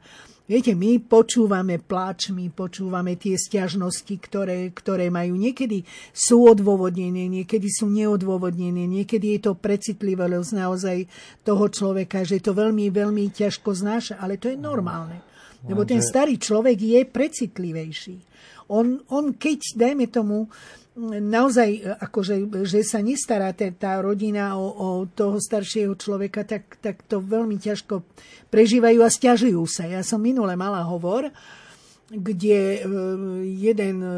[0.47, 5.35] Viete, my počúvame pláč, my počúvame tie stiažnosti, ktoré, ktoré majú.
[5.35, 5.83] Niekedy
[6.15, 10.97] sú odôvodnené, niekedy sú neodôvodnené, niekedy je to precitlivosť naozaj
[11.43, 15.26] toho človeka, že to veľmi, veľmi ťažko znáša, ale to je normálne.
[15.65, 18.17] Lebo ten starý človek je precitlivejší.
[18.69, 20.45] On, on keď, dajme tomu,
[21.21, 27.05] naozaj, e, akože, že sa nestará tá rodina o, o toho staršieho človeka, tak, tak
[27.05, 28.01] to veľmi ťažko
[28.49, 29.85] prežívajú a stiažujú sa.
[29.85, 31.29] Ja som minule mala hovor,
[32.09, 32.89] kde e,
[33.45, 34.11] jeden e,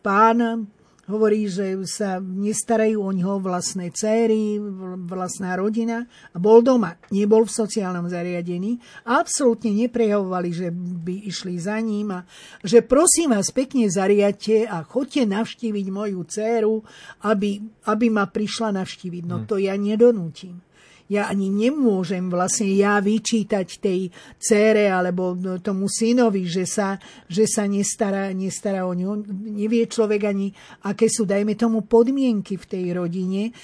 [0.00, 0.68] pán
[1.08, 4.60] Hovorí, že sa nestarajú o ňoho vlastné céry,
[5.08, 7.00] vlastná rodina a bol doma.
[7.08, 8.76] Nebol v sociálnom zariadení.
[9.08, 12.28] Absolútne neprejavovali, že by išli za ním a
[12.60, 16.84] že prosím vás pekne zariadte a chodte navštíviť moju dceru,
[17.24, 17.56] aby,
[17.88, 19.24] aby ma prišla navštíviť.
[19.24, 19.44] No hm.
[19.48, 20.67] to ja nedonútim
[21.08, 25.32] ja ani nemôžem vlastne ja vyčítať tej cére alebo
[25.64, 29.24] tomu synovi, že sa, že sa nestará, nestará o ňu.
[29.56, 30.52] Nevie človek ani,
[30.84, 33.56] aké sú, dajme tomu, podmienky v tej rodine.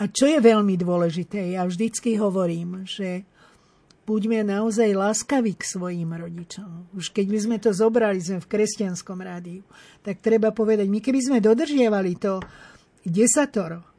[0.00, 3.24] A čo je veľmi dôležité, ja vždycky hovorím, že
[4.04, 6.92] buďme naozaj láskaví k svojim rodičom.
[6.96, 9.64] Už keď by sme to zobrali, sme v kresťanskom rádiu,
[10.04, 12.40] tak treba povedať, my keby sme dodržiavali to
[13.04, 13.89] desatoro,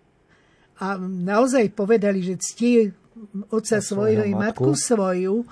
[0.82, 2.90] a naozaj povedali, že ctí
[3.54, 5.46] otca svojho i matku svoju,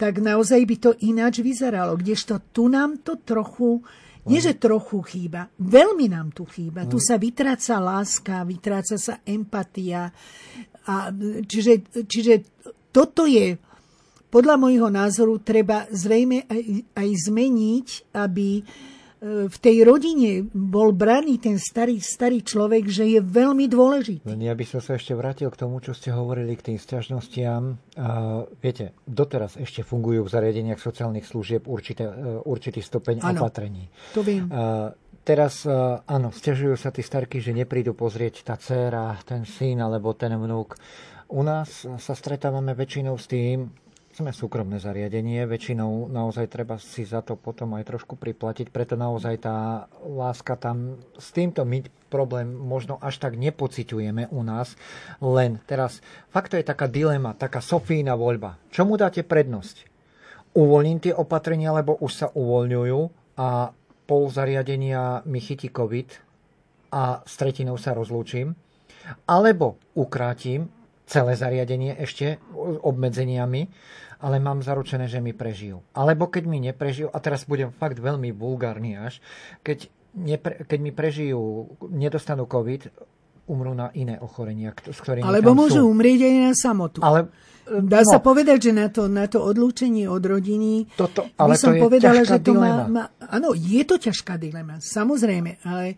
[0.00, 2.00] tak naozaj by to ináč vyzeralo.
[2.00, 3.84] Kdežto tu nám to trochu,
[4.24, 6.88] nie že trochu chýba, veľmi nám tu chýba.
[6.88, 10.08] Tu sa vytráca láska, vytráca sa empatia.
[10.88, 11.12] A
[11.44, 12.48] čiže, čiže
[12.88, 13.60] toto je,
[14.32, 16.62] podľa môjho názoru, treba zrejme aj,
[16.96, 18.64] aj zmeniť, aby
[19.20, 24.24] v tej rodine bol braný ten starý, starý človek, že je veľmi dôležitý.
[24.24, 27.76] Ja by som sa ešte vrátil k tomu, čo ste hovorili k tým stiažnostiam.
[28.00, 33.92] Uh, viete, doteraz ešte fungujú v zariadeniach sociálnych služieb určité, uh, určitý stupeň ano, opatrení.
[34.16, 34.48] to viem.
[34.48, 39.84] Uh, teraz, uh, áno, stiažujú sa tí starky, že neprídu pozrieť tá dcéra, ten syn
[39.84, 40.80] alebo ten vnúk.
[41.28, 43.68] U nás sa stretávame väčšinou s tým,
[44.10, 49.46] sme súkromné zariadenie, väčšinou naozaj treba si za to potom aj trošku priplatiť, preto naozaj
[49.46, 54.74] tá láska tam s týmto my problém možno až tak nepociťujeme u nás.
[55.22, 56.02] Len teraz,
[56.34, 58.58] fakt to je taká dilema, taká Sofína voľba.
[58.74, 59.86] Čomu dáte prednosť?
[60.58, 63.00] Uvoľním tie opatrenia, lebo už sa uvoľňujú
[63.38, 63.70] a
[64.10, 66.08] pol zariadenia mi chytí COVID
[66.90, 68.58] a s tretinou sa rozlúčim.
[69.30, 70.66] Alebo ukrátim
[71.10, 72.38] celé zariadenie ešte
[72.86, 73.66] obmedzeniami,
[74.22, 75.82] ale mám zaručené, že mi prežijú.
[75.90, 79.18] Alebo keď mi neprežijú, a teraz budem fakt veľmi vulgárny až,
[79.66, 82.94] keď, nepre, keď mi prežijú, nedostanú COVID,
[83.50, 85.90] umrú na iné ochorenia, s ktorými Alebo môžu sú.
[85.90, 87.02] umrieť aj na samotu.
[87.02, 87.26] Ale,
[87.70, 91.58] Dá no, sa povedať, že na to, na to odlúčenie od rodiny toto, ale by
[91.58, 92.86] som to povedala, že to dilema.
[92.86, 93.04] má, má...
[93.30, 95.94] Áno, je to ťažká dilema, samozrejme, ale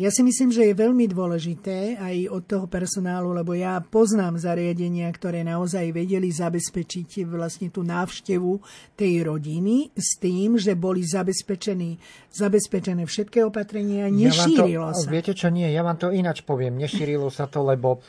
[0.00, 5.08] ja si myslím, že je veľmi dôležité aj od toho personálu, lebo ja poznám zariadenia,
[5.12, 8.56] ktoré naozaj vedeli zabezpečiť vlastne tú návštevu
[8.96, 12.00] tej rodiny s tým, že boli zabezpečení,
[12.32, 15.08] zabezpečené všetké opatrenia, nešírilo ja to, sa.
[15.12, 16.80] Viete čo, nie, ja vám to ináč poviem.
[16.80, 18.00] Nešírilo sa to, lebo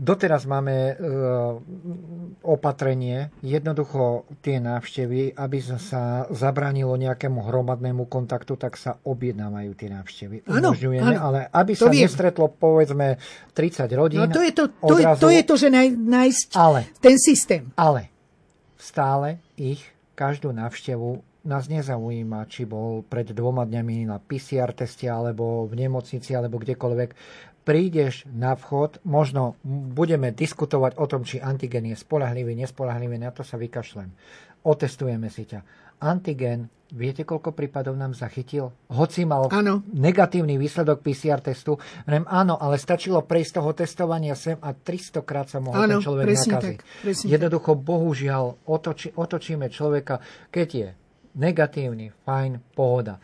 [0.00, 0.94] Doteraz máme e,
[2.40, 10.48] opatrenie, jednoducho tie návštevy, aby sa zabránilo nejakému hromadnému kontaktu, tak sa objednávajú tie návštevy.
[10.48, 12.08] Umožňujeme, ale aby sa viem.
[12.08, 13.20] nestretlo povedzme
[13.52, 14.24] 30 rodín.
[14.24, 17.68] No to je to, to, odrazu, to, je to že naj, nájsť ale, ten systém.
[17.76, 18.08] Ale
[18.80, 19.84] stále ich
[20.16, 26.36] každú návštevu nás nezaujíma, či bol pred dvoma dňami na PCR teste alebo v nemocnici
[26.36, 27.10] alebo kdekoľvek
[27.64, 33.44] prídeš na vchod, možno budeme diskutovať o tom, či antigen je spolahlivý, nespolahlivý, na to
[33.44, 34.10] sa vykašlem.
[34.64, 35.60] Otestujeme si ťa.
[36.00, 38.74] Antigen, viete, koľko prípadov nám zachytil?
[38.90, 39.82] Hoci mal ano.
[39.90, 45.46] negatívny výsledok PCR testu, viem, áno, ale stačilo prejsť toho testovania sem a 300 krát
[45.48, 46.78] sa mohol ano, ten človek nakaziť.
[46.78, 47.82] Tak, Jednoducho, tak.
[47.82, 50.20] bohužiaľ, otoči, otočíme človeka,
[50.50, 50.88] keď je
[51.38, 53.22] negatívny, fajn, pohoda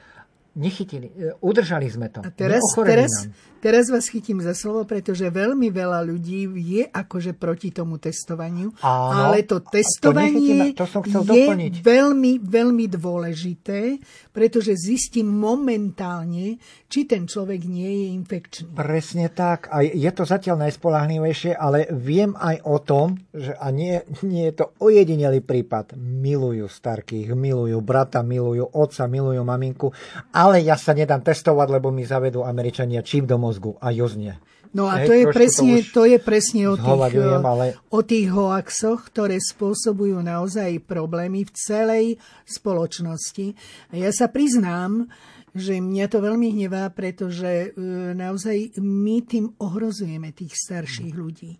[0.56, 2.24] nechytili, e, udržali sme to.
[2.24, 3.28] A teraz, teraz,
[3.60, 9.30] teraz vás chytím za slovo, pretože veľmi veľa ľudí je akože proti tomu testovaniu, Áno,
[9.30, 11.72] ale to testovanie to, to je doplniť.
[11.84, 14.00] veľmi, veľmi dôležité,
[14.32, 16.56] pretože zistím momentálne,
[16.88, 18.72] či ten človek nie je infekčný.
[18.72, 19.68] Presne tak.
[19.68, 24.64] A je to zatiaľ najspolahnivejšie, ale viem aj o tom, že a nie, nie je
[24.64, 25.98] to ojedinelý prípad.
[25.98, 29.92] Milujú starkých, milujú brata, milujú otca, milujú maminku,
[30.30, 34.38] ale ja sa nedám testovať, lebo mi zavedú Američania čip do mozgu a jozne.
[34.76, 37.00] No a to je, presne, to, to je presne o tých,
[37.40, 37.80] ale...
[37.88, 42.06] o tých hoaxoch, ktoré spôsobujú naozaj problémy v celej
[42.44, 43.56] spoločnosti.
[43.90, 45.08] A ja sa priznám,
[45.56, 47.78] že mňa to veľmi hnevá, pretože e,
[48.12, 51.56] naozaj my tým ohrozujeme tých starších ľudí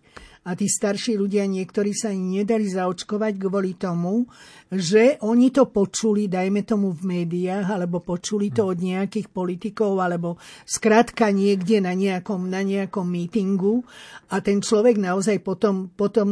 [0.47, 4.23] a tí starší ľudia niektorí sa ani nedali zaočkovať kvôli tomu,
[4.71, 10.39] že oni to počuli, dajme tomu v médiách, alebo počuli to od nejakých politikov, alebo
[10.63, 13.83] skrátka niekde na nejakom, na nejakom mítingu
[14.31, 16.27] a ten človek naozaj potom, potom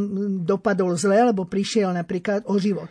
[0.48, 2.88] dopadol zle, alebo prišiel napríklad o život.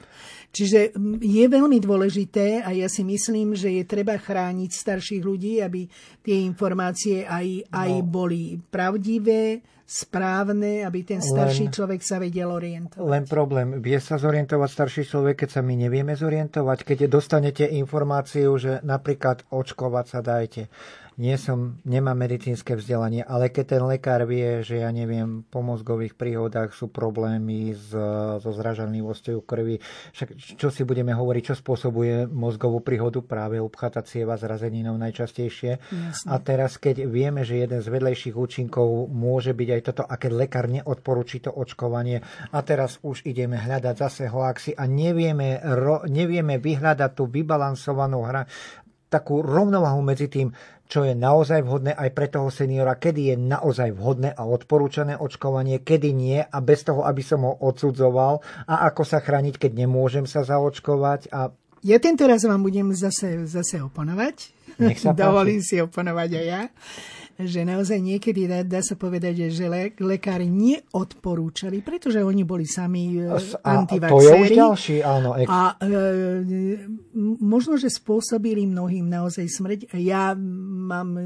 [0.55, 5.83] Čiže je veľmi dôležité a ja si myslím, že je treba chrániť starších ľudí, aby
[6.23, 8.07] tie informácie aj, aj no.
[8.07, 13.05] boli pravdivé, správne, aby ten starší len, človek sa vedel orientovať.
[13.05, 18.57] Len problém, vie sa zorientovať starší človek, keď sa my nevieme zorientovať, keď dostanete informáciu,
[18.57, 20.73] že napríklad očkovať sa dajte
[21.15, 26.19] nie som, nemám medicínske vzdelanie, ale keď ten lekár vie, že ja neviem, po mozgových
[26.19, 27.95] príhodách sú problémy s,
[28.43, 29.79] so zražanlivosťou krvi,
[30.11, 35.73] však čo si budeme hovoriť, čo spôsobuje mozgovú príhodu, práve obchata cieva zrazeninou najčastejšie.
[35.79, 36.27] Jasne.
[36.27, 40.33] A teraz, keď vieme, že jeden z vedlejších účinkov môže byť aj toto, a keď
[40.35, 46.59] lekár neodporúči to očkovanie, a teraz už ideme hľadať zase hoaxy a nevieme, ro, nevieme
[46.59, 48.43] vyhľadať tú vybalansovanú hra,
[49.15, 50.51] takú rovnovahu medzi tým,
[50.91, 55.81] čo je naozaj vhodné aj pre toho seniora, kedy je naozaj vhodné a odporúčané očkovanie,
[55.81, 60.27] kedy nie a bez toho, aby som ho odsudzoval a ako sa chrániť, keď nemôžem
[60.27, 61.33] sa zaočkovať.
[61.33, 61.55] A...
[61.87, 64.51] Ja tento raz vám budem zase, zase oponovať.
[64.83, 66.63] Nech sa Dovolím si oponovať aj ja
[67.35, 73.19] že naozaj niekedy dá, dá sa povedať, že le, lekári neodporúčali, pretože oni boli sami
[73.19, 73.31] e,
[73.63, 74.15] antivaxéri.
[74.15, 75.35] To je už ďalší, áno.
[75.35, 75.47] Ek...
[75.51, 75.89] A e,
[77.43, 79.81] možno, že spôsobili mnohým naozaj smrť.
[79.99, 81.19] Ja mám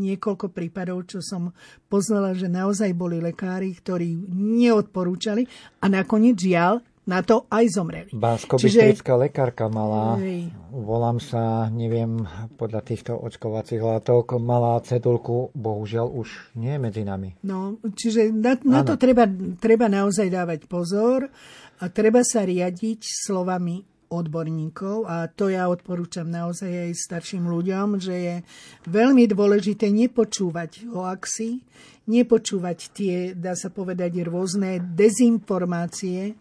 [0.00, 1.56] niekoľko prípadov, čo som
[1.88, 5.48] poznala, že naozaj boli lekári, ktorí neodporúčali
[5.80, 8.10] a nakoniec žiaľ na to aj zomreli.
[8.12, 9.04] bansko Čiže...
[9.04, 10.16] lekárka mala,
[10.72, 12.24] volám sa, neviem,
[12.56, 17.36] podľa týchto očkovacích látok, mala cedulku, bohužiaľ už nie je medzi nami.
[17.44, 19.28] No, čiže na, na to treba,
[19.60, 21.28] treba naozaj dávať pozor
[21.80, 28.14] a treba sa riadiť slovami odborníkov a to ja odporúčam naozaj aj starším ľuďom, že
[28.14, 28.36] je
[28.86, 31.60] veľmi dôležité nepočúvať hoaxy,
[32.06, 36.36] nepočúvať tie, dá sa povedať, rôzne dezinformácie,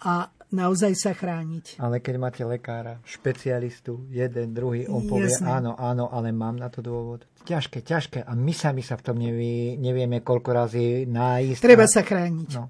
[0.00, 1.78] a naozaj sa chrániť.
[1.78, 5.46] Ale keď máte lekára, špecialistu, jeden, druhý, on povie Jasne.
[5.46, 7.24] áno, áno, ale mám na to dôvod.
[7.46, 11.60] Ťažké, ťažké a my sami sa v tom nevie, nevieme koľko razy nájsť.
[11.62, 12.50] Treba sa chrániť.
[12.56, 12.64] No,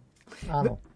[0.52, 0.89] áno.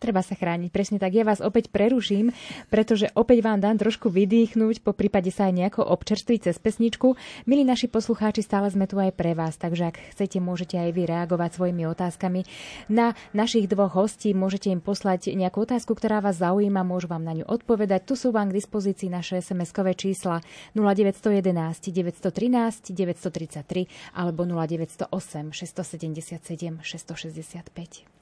[0.00, 1.12] Treba sa chrániť, presne tak.
[1.12, 2.32] Ja vás opäť preruším,
[2.72, 7.20] pretože opäť vám dám trošku vydýchnuť, po prípade sa aj nejako občerstviť cez pesničku.
[7.44, 11.04] Milí naši poslucháči, stále sme tu aj pre vás, takže ak chcete, môžete aj vy
[11.04, 12.48] reagovať svojimi otázkami.
[12.88, 17.36] Na našich dvoch hostí môžete im poslať nejakú otázku, ktorá vás zaujíma, môžu vám na
[17.36, 18.08] ňu odpovedať.
[18.08, 20.40] Tu sú vám k dispozícii naše SMS-kové čísla
[20.72, 28.19] 0911 913 933 alebo 0908 677 665.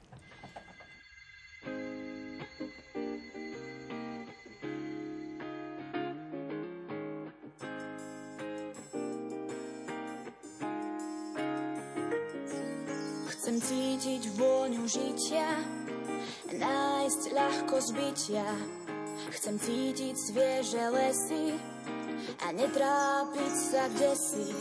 [13.49, 15.57] Chcem cítiť vôňu žitia,
[16.53, 18.45] nájsť ľahko zbytia.
[19.33, 21.57] Chcem cítiť svieže lesy
[22.45, 24.53] a netrápiť sa kde si.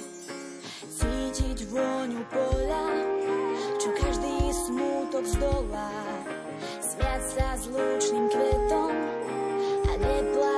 [0.89, 2.89] Cítiť vôňu poľa,
[3.77, 5.93] čo každý smútok zdolá.
[6.81, 8.97] Smiať sa s lúčným kvetom
[9.85, 10.58] a neplakať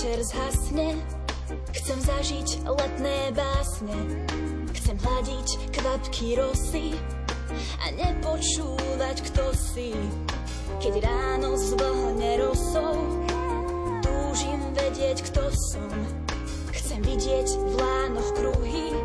[0.00, 0.96] večer zhasne,
[1.76, 4.24] chcem zažiť letné básne.
[4.72, 6.96] Chcem hľadiť kvapky rosy
[7.84, 9.92] a nepočúvať, kto si.
[10.80, 12.96] Keď ráno zvlhne rosou,
[14.00, 15.92] túžim vedieť, kto som.
[16.72, 18.96] Chcem vidieť v lánoch kruhy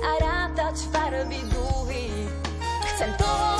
[0.00, 2.08] a rátať farby dúhy.
[2.88, 3.55] Chcem toho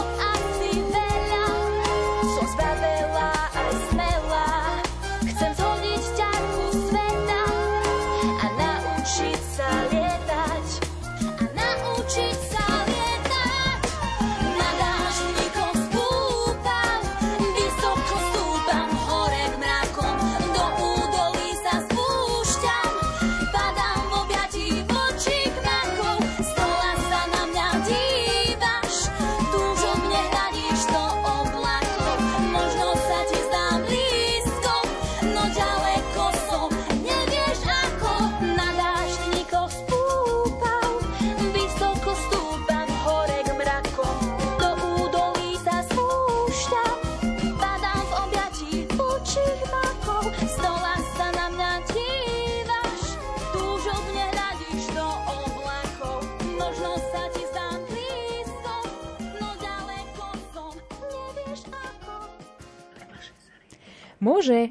[64.36, 64.68] Môže,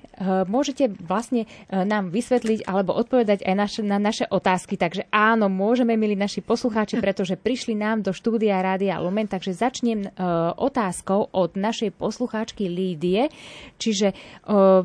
[0.50, 4.76] môžete vlastne eh, nám vysvetliť alebo odpovedať aj naš, na naše otázky.
[4.76, 9.30] Takže áno, môžeme, milí naši poslucháči, pretože prišli nám do štúdia Rádia Lumen.
[9.30, 10.12] Takže začnem eh,
[10.58, 13.28] otázkou od našej poslucháčky Lídie.
[13.76, 14.16] Čiže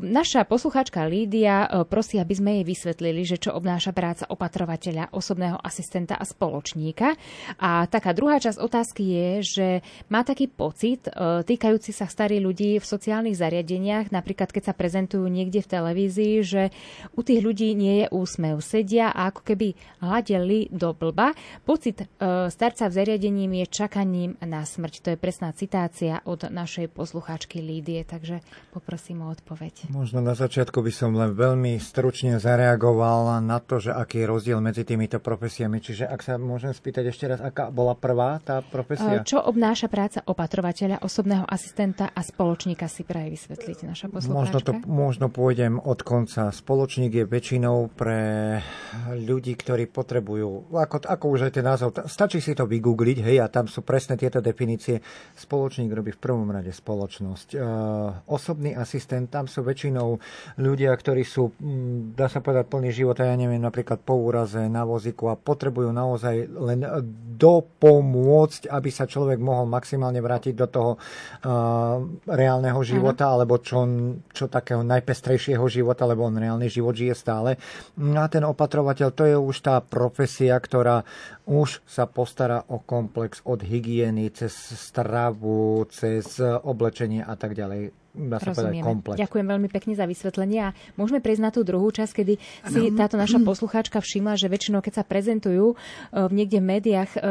[0.03, 6.19] naša poslucháčka Lídia prosí, aby sme jej vysvetlili, že čo obnáša práca opatrovateľa, osobného asistenta
[6.19, 7.15] a spoločníka.
[7.61, 9.67] A taká druhá časť otázky je, že
[10.11, 11.07] má taký pocit
[11.47, 16.63] týkajúci sa starých ľudí v sociálnych zariadeniach, napríklad keď sa prezentujú niekde v televízii, že
[17.15, 18.59] u tých ľudí nie je úsmev.
[18.59, 19.73] Sedia a ako keby
[20.03, 21.31] hladeli do blba.
[21.63, 22.05] Pocit e,
[22.51, 24.93] starca v zariadení je čakaním na smrť.
[25.01, 28.43] To je presná citácia od našej poslucháčky Lídie, takže
[28.75, 29.89] poprosím o odpoveď.
[29.93, 34.59] Možno na začiatku by som len veľmi stručne zareagoval na to, že aký je rozdiel
[34.59, 35.79] medzi týmito profesiami.
[35.81, 39.21] Čiže ak sa môžem spýtať ešte raz, aká bola prvá tá profesia?
[39.21, 44.57] E, čo obnáša práca opatrovateľa, osobného asistenta a spoločníka si praje vysvetliť naša poslucháčka?
[44.57, 46.49] Možno, to, možno pôjdem od konca.
[46.49, 48.57] Spoločník je väčšinou pre
[49.13, 53.51] ľudí, ktorí potrebujú, ako, ako už aj ten názov, stačí si to vygoogliť, hej, a
[53.51, 55.03] tam sú presne tieto definície.
[55.35, 57.47] Spoločník robí v prvom rade spoločnosť.
[57.53, 57.57] E,
[58.31, 60.17] osobný asistent, tam sú väčšinou
[60.57, 64.87] ľudia, ktorí sú, mm, dá sa povedať, plný života, ja neviem, napríklad po úraze na
[64.87, 66.79] vozíku a potrebujú naozaj len
[67.35, 71.99] dopomôcť, aby sa človek mohol maximálne vrátiť do toho uh,
[72.29, 73.33] reálneho života, ano.
[73.41, 73.83] alebo čo
[74.31, 77.59] čo takého najpestrejšieho života, lebo on reálny život žije stále.
[77.99, 81.03] No a ten opatrovateľ, to je už tá profesia, ktorá
[81.43, 88.37] už sa postará o komplex od hygieny cez stravu, cez oblečenie a tak ďalej dá
[88.37, 89.17] sa povedať, komplet.
[89.17, 92.33] Ďakujem veľmi pekne za vysvetlenie a môžeme prejsť na tú druhú časť, kedy
[92.67, 97.21] si táto naša poslucháčka všimla, že väčšinou, keď sa prezentujú uh, niekde v médiách uh,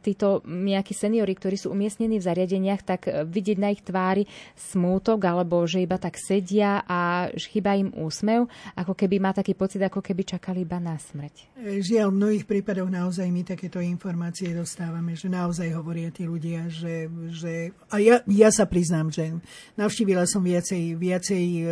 [0.00, 4.24] títo nejakí seniory, ktorí sú umiestnení v zariadeniach, tak uh, vidieť na ich tvári
[4.56, 9.84] smútok, alebo že iba tak sedia a chýba im úsmev, ako keby má taký pocit,
[9.84, 11.52] ako keby čakali iba na smrť.
[11.60, 17.12] Žiaľ, v mnohých prípadoch naozaj my takéto informácie dostávame, že naozaj hovoria tí ľudia, že,
[17.28, 19.36] že a ja, ja sa priznám, že
[19.76, 21.66] navštívil navštívila som viacej, viacej e,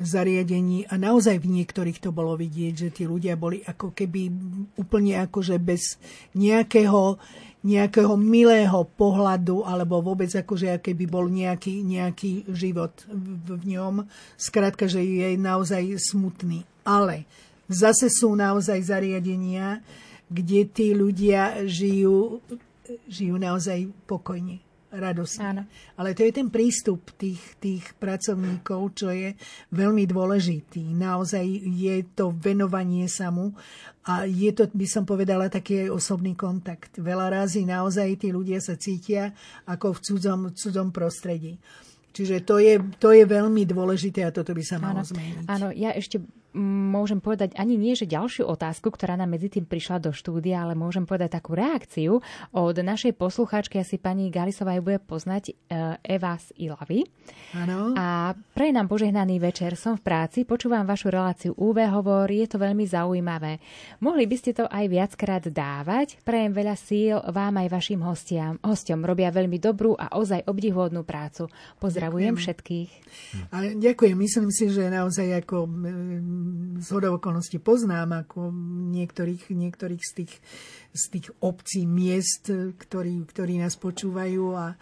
[0.00, 4.28] zariadení a naozaj v niektorých to bolo vidieť, že tí ľudia boli ako keby
[4.76, 5.96] úplne akože bez
[6.36, 7.16] nejakého
[7.60, 14.08] nejakého milého pohľadu, alebo vôbec akože keby bol nejaký, nejaký život v, v ňom.
[14.40, 16.64] Skrátka, že je naozaj smutný.
[16.88, 17.28] Ale
[17.68, 19.84] zase sú naozaj zariadenia,
[20.32, 22.40] kde tí ľudia žijú,
[23.12, 25.44] žijú naozaj pokojne radosne.
[25.46, 25.62] Áno.
[25.96, 29.38] Ale to je ten prístup tých, tých pracovníkov, čo je
[29.70, 30.82] veľmi dôležitý.
[30.94, 33.54] Naozaj je to venovanie sa mu
[34.10, 36.98] a je to, by som povedala, taký aj osobný kontakt.
[36.98, 39.30] Veľa razy naozaj tí ľudia sa cítia
[39.70, 41.60] ako v cudzom, cudzom prostredí.
[42.10, 45.46] Čiže to je, to je veľmi dôležité a toto by sa malo áno, zmeniť.
[45.46, 46.18] Áno, ja ešte
[46.56, 50.74] môžem povedať ani nie, že ďalšiu otázku, ktorá nám medzi tým prišla do štúdia, ale
[50.74, 52.18] môžem povedať takú reakciu
[52.50, 57.06] od našej poslucháčky, asi pani Galisová ju bude poznať, eh, Eva z Ilavy.
[57.54, 57.94] Ano.
[57.94, 62.58] A pre nám požehnaný večer, som v práci, počúvam vašu reláciu UV hovor, je to
[62.58, 63.58] veľmi zaujímavé.
[64.02, 66.18] Mohli by ste to aj viackrát dávať?
[66.22, 68.58] Prajem veľa síl vám aj vašim hostiam.
[68.62, 71.50] Hostom robia veľmi dobrú a ozaj obdivuhodnú prácu.
[71.78, 72.42] Pozdravujem ďakujem.
[72.42, 72.90] všetkých.
[73.54, 75.66] A ďakujem, myslím si, že naozaj ako
[76.80, 78.50] z okolností poznám ako
[78.96, 80.32] niektorých, niektorých z, tých,
[80.94, 84.74] z tých obcí, miest, ktorí, ktorí nás počúvajú a,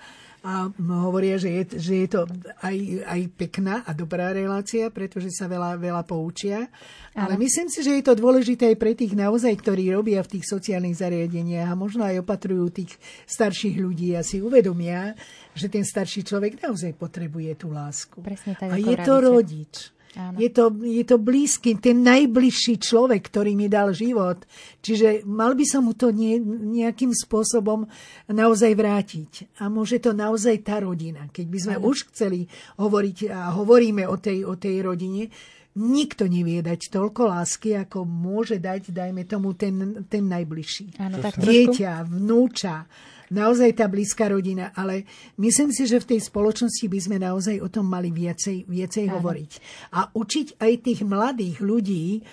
[0.47, 2.21] a hovoria, že je, že je to
[2.63, 6.71] aj, aj pekná a dobrá relácia, pretože sa veľa, veľa poučia.
[7.19, 10.47] Ale myslím si, že je to dôležité aj pre tých naozaj, ktorí robia v tých
[10.47, 12.95] sociálnych zariadeniach a možno aj opatrujú tých
[13.27, 15.19] starších ľudí a si uvedomia,
[15.59, 18.23] že ten starší človek naozaj potrebuje tú lásku.
[18.23, 19.98] Presne tak, a je to rodič.
[20.35, 24.43] Je to, je to blízky, ten najbližší človek, ktorý mi dal život.
[24.83, 27.87] Čiže mal by som mu to nie, nejakým spôsobom
[28.27, 29.63] naozaj vrátiť.
[29.63, 31.31] A môže to naozaj tá rodina.
[31.31, 31.87] Keď by sme ano.
[31.87, 32.51] už chceli
[32.83, 35.31] hovoriť a hovoríme o tej, o tej rodine,
[35.79, 40.99] nikto nevie dať toľko lásky, ako môže dať, dajme tomu, ten, ten najbližší.
[40.99, 42.91] Ano, tak Dieťa, vnúča,
[43.31, 45.07] naozaj tá blízka rodina, ale
[45.39, 49.51] myslím si, že v tej spoločnosti by sme naozaj o tom mali viacej, viacej hovoriť.
[49.95, 52.27] A učiť aj tých mladých ľudí,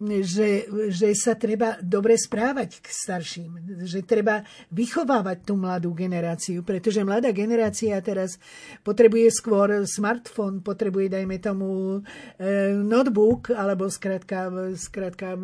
[0.00, 4.40] že, že sa treba dobre správať k starším, že treba
[4.72, 8.40] vychovávať tú mladú generáciu, pretože mladá generácia teraz
[8.80, 12.00] potrebuje skôr smartfón, potrebuje, dajme tomu,
[12.40, 15.36] e, notebook, alebo skrátka, skrátka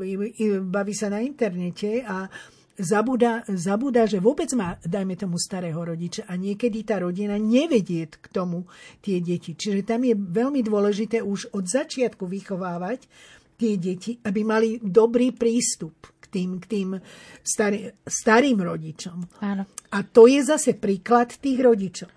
[0.65, 2.25] baví sa na internete a
[2.81, 8.27] zabúda, zabúda, že vôbec má, dajme tomu, starého rodiča a niekedy tá rodina nevedie k
[8.33, 8.65] tomu
[9.05, 9.53] tie deti.
[9.53, 13.05] Čiže tam je veľmi dôležité už od začiatku vychovávať
[13.57, 16.89] tie deti, aby mali dobrý prístup k tým, k tým
[17.41, 19.41] starý, starým rodičom.
[19.41, 19.65] Áno.
[19.93, 22.11] A to je zase príklad tých rodičov.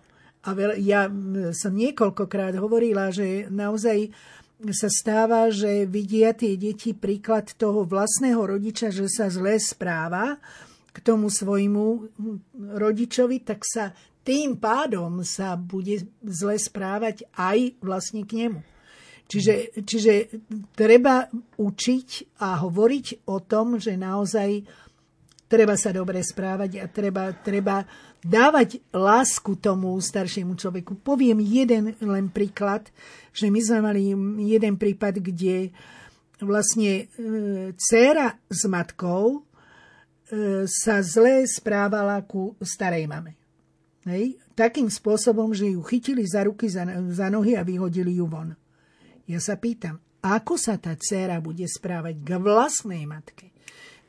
[0.47, 1.11] A ja
[1.51, 4.11] som niekoľkokrát hovorila, že naozaj
[4.75, 10.35] sa stáva, že vidia tie deti príklad toho vlastného rodiča, že sa zle správa
[10.91, 12.11] k tomu svojmu
[12.75, 18.59] rodičovi, tak sa tým pádom sa bude zle správať aj vlastne k nemu.
[19.29, 20.41] Čiže, čiže
[20.73, 21.29] treba
[21.61, 24.65] učiť a hovoriť o tom, že naozaj
[25.45, 27.85] treba sa dobre správať a treba, treba
[28.25, 31.05] dávať lásku tomu staršiemu človeku.
[31.05, 32.89] Poviem jeden len príklad,
[33.29, 34.17] že my sme mali
[34.49, 35.77] jeden prípad, kde
[36.41, 43.37] vlastne e, dcéra s matkou e, sa zle správala ku starej mame.
[44.09, 44.41] Hej?
[44.57, 46.81] Takým spôsobom, že ju chytili za ruky, za,
[47.13, 48.57] za nohy a vyhodili ju von.
[49.29, 53.53] Ja sa pýtam, ako sa tá dcéra bude správať k vlastnej matke?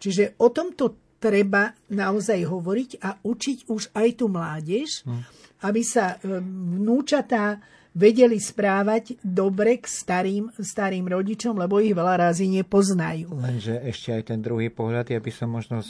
[0.00, 5.22] Čiže o tomto treba naozaj hovoriť a učiť už aj tú mládež, hm.
[5.68, 7.60] aby sa e, vnúčatá
[7.90, 13.34] vedeli správať dobre k starým, starým rodičom, lebo ich veľa razy nepoznajú.
[13.34, 15.82] Lenže ešte aj ten druhý pohľad, ja by som možno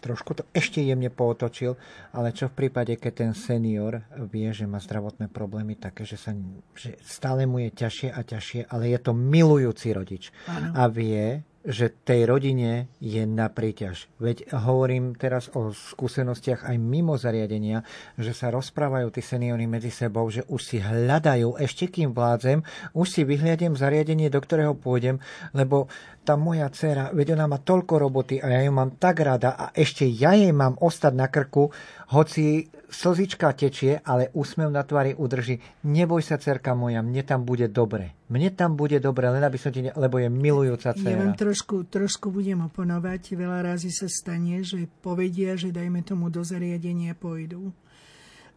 [0.00, 1.76] trošku to ešte jemne pootočil,
[2.12, 6.36] ale čo v prípade, keď ten senior vie, že má zdravotné problémy také, že, sa,
[6.76, 10.72] že stále mu je ťažšie a ťažšie, ale je to milujúci rodič ano.
[10.76, 14.08] a vie, že tej rodine je na príťaž.
[14.16, 17.84] Veď hovorím teraz o skúsenostiach aj mimo zariadenia,
[18.16, 22.64] že sa rozprávajú tí seniory medzi sebou, že už si hľadajú, ešte kým vládzem,
[22.96, 25.20] už si vyhliadem zariadenie, do ktorého pôjdem,
[25.52, 25.92] lebo
[26.24, 29.72] tá moja dcera, veď ona má toľko roboty a ja ju mám tak rada a
[29.78, 31.70] ešte ja jej mám ostať na krku,
[32.10, 35.60] hoci slzička tečie, ale úsmev na tvári udrží.
[35.86, 38.16] Neboj sa, cerka moja, mne tam bude dobre.
[38.32, 39.92] Mne tam bude dobre, len aby som ti ne...
[39.94, 41.14] lebo je milujúca dcera.
[41.14, 43.38] Ja vám trošku, trošku budem oponovať.
[43.38, 47.70] Veľa razy sa stane, že povedia, že dajme tomu do zariadenia pôjdu.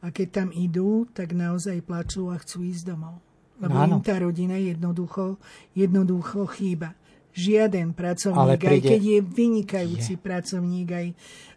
[0.02, 3.22] A keď tam idú, tak naozaj plačú a chcú ísť domov.
[3.62, 5.38] Lebo no, im tá rodina jednoducho,
[5.78, 6.98] jednoducho chýba
[7.32, 8.72] žiaden pracovník, príde...
[8.72, 10.22] aj keď je vynikajúci je.
[10.22, 11.08] pracovník, aj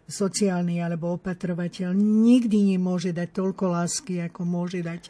[0.05, 5.09] sociálny alebo opatrovateľ, nikdy nemôže dať toľko lásky, ako môže dať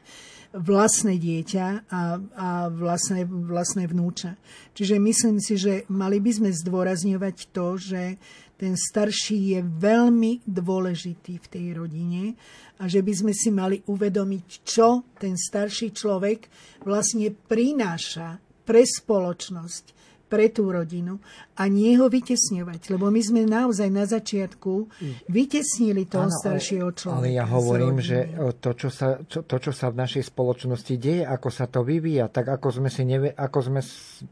[0.55, 4.39] vlastné dieťa a, a vlastné, vlastné vnúča.
[4.71, 8.15] Čiže myslím si, že mali by sme zdôrazňovať to, že
[8.55, 12.39] ten starší je veľmi dôležitý v tej rodine
[12.79, 16.47] a že by sme si mali uvedomiť, čo ten starší človek
[16.87, 19.94] vlastne prináša pre spoločnosť,
[20.35, 21.23] pre tú rodinu
[21.55, 22.91] a nie ho vytesňovať.
[22.91, 24.91] Lebo my sme naozaj na začiatku
[25.31, 27.23] vytesnili toho ano, staršieho človeka.
[27.23, 31.23] Ale ja hovorím, že to čo, sa, čo, to, čo sa v našej spoločnosti deje,
[31.23, 33.79] ako sa to vyvíja, tak ako sme si neve, ako sme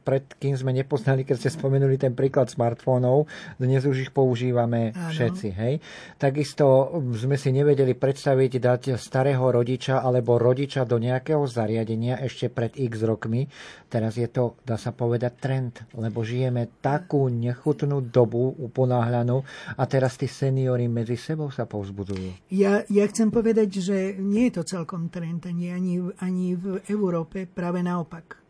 [0.03, 5.15] pred kým sme nepoznali, keď ste spomenuli ten príklad smartfónov, dnes už ich používame ano.
[5.15, 5.47] všetci.
[5.55, 5.73] Hej?
[6.19, 12.75] Takisto sme si nevedeli predstaviť dať starého rodiča alebo rodiča do nejakého zariadenia ešte pred
[12.75, 13.47] x rokmi.
[13.87, 19.37] Teraz je to, dá sa povedať, trend, lebo žijeme takú nechutnú dobu uponáhľanú
[19.77, 22.49] a teraz tí seniory medzi sebou sa povzbudzujú.
[22.49, 27.45] Ja, ja chcem povedať, že nie je to celkom trend ani, ani, ani v Európe,
[27.45, 28.41] práve naopak.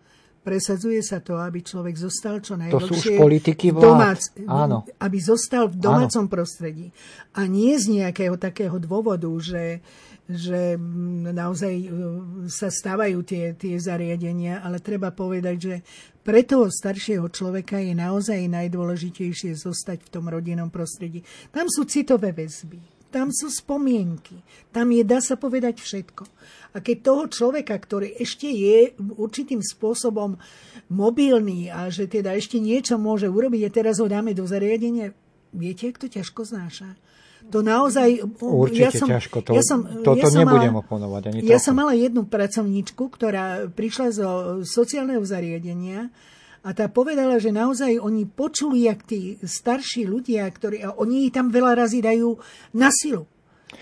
[0.44, 3.88] Presadzuje sa to, aby človek zostal čo najdlhšie to sú už politiky vlád.
[3.88, 4.84] Domác, Áno.
[5.00, 6.32] aby zostal v domácom Áno.
[6.32, 6.92] prostredí.
[7.32, 9.80] A nie z nejakého takého dôvodu, že
[10.24, 10.80] že
[11.36, 11.88] naozaj e,
[12.48, 15.76] sa stávajú tie, tie zariadenia, ale treba povedať, že
[16.24, 21.28] pre toho staršieho človeka je naozaj najdôležitejšie zostať v tom rodinnom prostredí.
[21.52, 22.80] Tam sú citové väzby,
[23.12, 24.40] tam sú spomienky,
[24.72, 26.24] tam je, dá sa povedať, všetko.
[26.74, 30.40] A keď toho človeka, ktorý ešte je určitým spôsobom
[30.90, 35.14] mobilný a že teda ešte niečo môže urobiť a teraz ho dáme do zariadenia,
[35.54, 36.98] viete, kto ťažko znáša?
[37.52, 38.24] To naozaj...
[38.40, 41.22] Určite ja som, ťažko, to, ja som, toto ja som nebudem mala, oponovať.
[41.30, 44.30] Ani ja som mala jednu pracovníčku, ktorá prišla zo
[44.64, 46.14] sociálneho zariadenia
[46.64, 51.52] a tá povedala, že naozaj oni počuli, jak tí starší ľudia, ktorí, a oni tam
[51.52, 52.40] veľa razy dajú
[52.72, 53.28] na silu.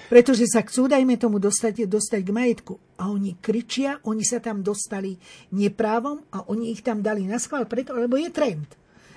[0.10, 2.74] Pretože sa chcú, dajme tomu, dostať, dostať k majetku.
[2.98, 5.20] A oni kričia, oni sa tam dostali
[5.54, 8.66] neprávom a oni ich tam dali na schvál, preto, lebo je trend.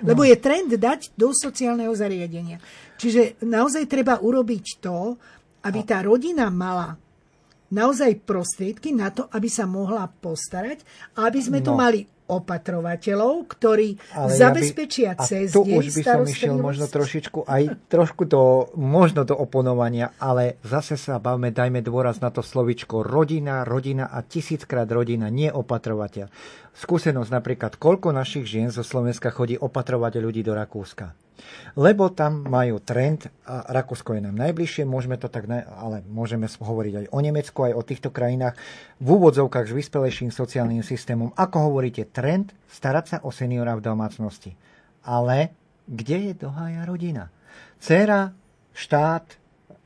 [0.02, 2.58] Lebo je trend dať do sociálneho zariadenia.
[2.98, 5.18] Čiže naozaj treba urobiť to,
[5.64, 6.94] aby tá rodina mala
[7.74, 10.84] naozaj prostriedky na to, aby sa mohla postarať
[11.18, 11.66] a aby sme no.
[11.66, 16.88] tu mali opatrovateľov, ktorí Ale zabezpečia ja by, cez tu už by som išiel možno
[16.88, 22.40] trošičku aj trošku do, možno do oponovania, ale zase sa bavme, dajme dôraz na to
[22.40, 26.32] slovičko rodina, rodina a tisíckrát rodina, nie opatrovateľ.
[26.72, 31.12] Skúsenosť napríklad, koľko našich žien zo Slovenska chodí opatrovať ľudí do Rakúska.
[31.74, 36.94] Lebo tam majú trend, a Rakúsko je nám najbližšie, môžeme to tak, ale môžeme hovoriť
[36.94, 38.54] aj o Nemecku, aj o týchto krajinách,
[39.02, 41.34] v úvodzovkách s vyspelejším sociálnym systémom.
[41.34, 44.54] Ako hovoríte, trend starať sa o seniora v domácnosti.
[45.04, 45.52] Ale
[45.84, 47.28] kde je dohája rodina?
[47.76, 48.32] Cera,
[48.72, 49.44] štát,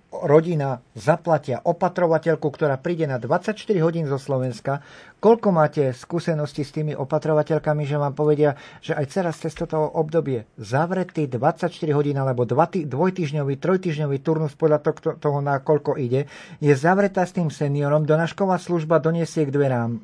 [0.09, 3.55] rodina zaplatia opatrovateľku, ktorá príde na 24
[3.85, 4.81] hodín zo Slovenska.
[5.19, 10.47] Koľko máte skúsenosti s tými opatrovateľkami, že vám povedia, že aj teraz cez toto obdobie
[10.55, 16.31] zavretý 24 hodín alebo dvojtyžňový, trojtyžňový turnus podľa toho, toho, na koľko ide,
[16.63, 19.99] je zavretá s tým seniorom, donášková služba doniesie k dverám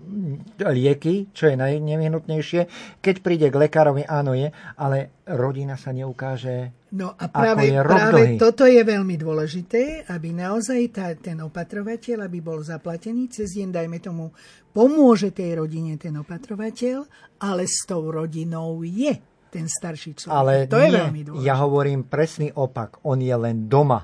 [0.67, 2.61] lieky, čo je najnevyhnutnejšie.
[2.99, 8.71] Keď príde k lekárovi, áno je, ale rodina sa neukáže No a práve, práve toto
[8.71, 14.31] je veľmi dôležité, aby naozaj tá, ten opatrovateľ, aby bol zaplatený cez deň, dajme tomu,
[14.75, 17.07] pomôže tej rodine ten opatrovateľ,
[17.39, 19.15] ale s tou rodinou je
[19.55, 20.35] ten starší človek.
[20.35, 21.47] Ale to nie, je veľmi dôležité.
[21.47, 22.99] Ja hovorím presný opak.
[23.07, 24.03] On je len doma,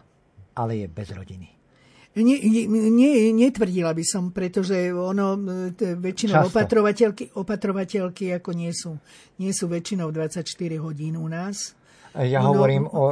[0.54, 1.48] ale je bez rodiny.
[2.10, 2.38] Nie,
[2.90, 5.38] nie, netvrdila by som, pretože ono,
[5.78, 8.98] väčšinou opatrovateľky, opatrovateľky ako nie sú,
[9.38, 10.42] nie sú väčšinou 24
[10.82, 11.78] hodín u nás
[12.18, 13.06] ja hovorím o,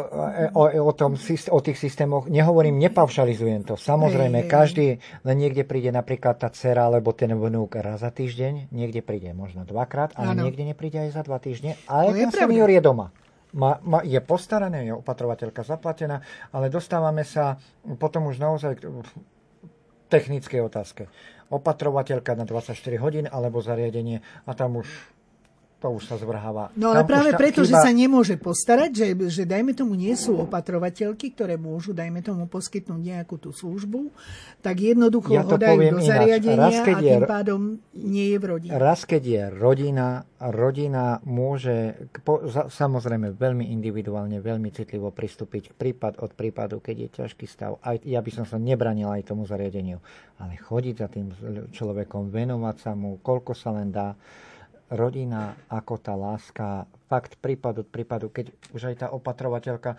[0.59, 1.15] o, o, tom,
[1.55, 3.75] o tých systémoch, nehovorím, nepavšalizujem to.
[3.79, 4.87] Samozrejme, hej, každý,
[5.23, 9.63] len niekde príde napríklad tá dcera alebo ten vnúk raz za týždeň, niekde príde možno
[9.63, 10.51] dvakrát, ale ano.
[10.51, 11.79] niekde nepríde aj za dva týždne.
[11.87, 13.15] Ale no ten senior je doma.
[13.55, 16.21] Ma, ma, je postarané, je opatrovateľka zaplatená,
[16.53, 17.57] ale dostávame sa
[17.97, 18.83] potom už naozaj k
[20.11, 21.07] technickej otázke.
[21.49, 24.89] Opatrovateľka na 24 hodín alebo zariadenie a tam už
[25.79, 26.75] to už sa zvrháva.
[26.75, 27.71] No ale Tam práve preto, chyba...
[27.71, 32.51] že sa nemôže postarať, že, že dajme tomu nie sú opatrovateľky, ktoré môžu, dajme tomu,
[32.51, 34.11] poskytnúť nejakú tú službu,
[34.59, 37.61] tak jednoducho ja ho dajú do zariadenia raz, a tým je, pádom
[37.95, 38.71] nie je v rodine.
[38.75, 46.19] Raz, keď je rodina, rodina môže po, samozrejme veľmi individuálne, veľmi citlivo pristúpiť k prípad
[46.19, 47.79] od prípadu, keď je ťažký stav.
[47.87, 50.03] Aj, ja by som sa nebranil aj tomu zariadeniu,
[50.43, 51.31] ale chodiť za tým
[51.71, 54.19] človekom, venovať sa mu, koľko sa len dá
[54.93, 59.97] rodina ako tá láska, fakt prípad od prípadu, keď už aj tá opatrovateľka,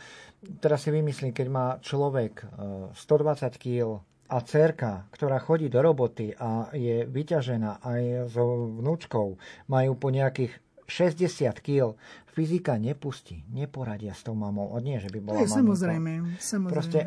[0.62, 2.46] teraz si vymyslím, keď má človek
[2.94, 9.28] 120 e, kg a cerka, ktorá chodí do roboty a je vyťažená aj so vnúčkou,
[9.70, 10.54] majú po nejakých
[10.86, 11.98] 60 kg,
[12.34, 14.70] fyzika nepustí, neporadia s tou mamou.
[14.70, 16.74] O nie, že by bola je samozrejme, samozrejme.
[16.74, 17.00] Proste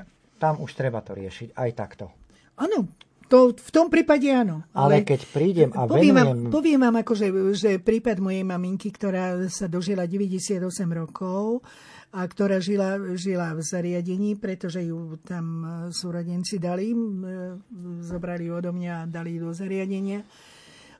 [0.42, 2.10] tam už treba to riešiť aj takto.
[2.58, 2.90] Áno,
[3.32, 4.68] to, v tom prípade áno.
[4.76, 6.20] Ale, ale keď prídem a poviem venujem...
[6.20, 7.26] Vám, poviem vám akože,
[7.56, 10.60] že prípad mojej maminky, ktorá sa dožila 98
[10.92, 11.64] rokov,
[12.12, 15.66] a ktorá žila, žila v zariadení, pretože ju tam e,
[15.96, 16.96] súrodenci dali, e,
[18.04, 20.20] zobrali odo mňa a dali do zariadenia.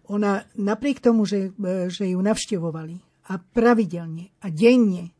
[0.09, 5.13] Ona napriek tomu, že, e, že ju navštevovali a pravidelne a denne,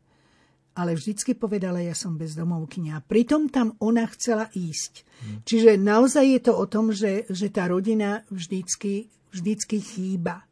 [0.73, 2.91] ale vždycky povedala, ja som bezdomovkyňa.
[2.97, 5.05] A pritom tam ona chcela ísť.
[5.21, 5.39] Hmm.
[5.45, 10.45] Čiže naozaj je to o tom, že, že tá rodina vždycky, vždycky chýba.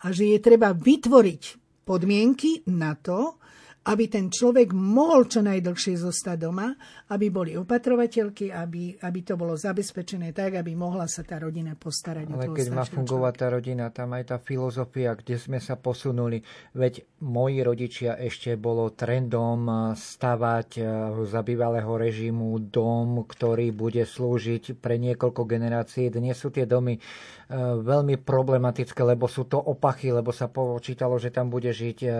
[0.00, 1.42] A že je treba vytvoriť
[1.84, 3.38] podmienky na to,
[3.86, 6.74] aby ten človek mohol čo najdlhšie zostať doma,
[7.14, 12.26] aby boli opatrovateľky, aby, aby to bolo zabezpečené tak, aby mohla sa tá rodina postarať.
[12.26, 16.42] Ale keď má fungovať tá rodina, tam aj tá filozofia, kde sme sa posunuli.
[16.74, 20.86] Veď moji rodičia ešte bolo trendom stavať eh,
[21.22, 26.10] za bývalého režimu dom, ktorý bude slúžiť pre niekoľko generácií.
[26.10, 26.98] Dnes sú tie domy
[27.46, 32.10] Eh, veľmi problematické, lebo sú to opachy, lebo sa počítalo, že tam bude žiť eh,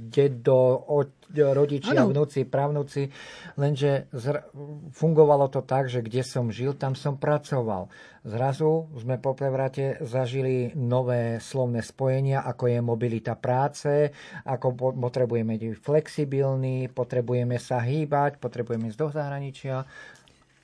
[0.00, 0.80] dedo,
[1.32, 2.12] rodičia, ano.
[2.12, 3.08] vnúci, pravnúci,
[3.56, 4.10] lenže
[4.92, 7.88] fungovalo to tak, že kde som žil, tam som pracoval.
[8.22, 14.14] Zrazu sme po prevrate zažili nové slovné spojenia, ako je mobilita práce,
[14.46, 19.82] ako potrebujeme byť flexibilní, potrebujeme sa hýbať, potrebujeme ísť do zahraničia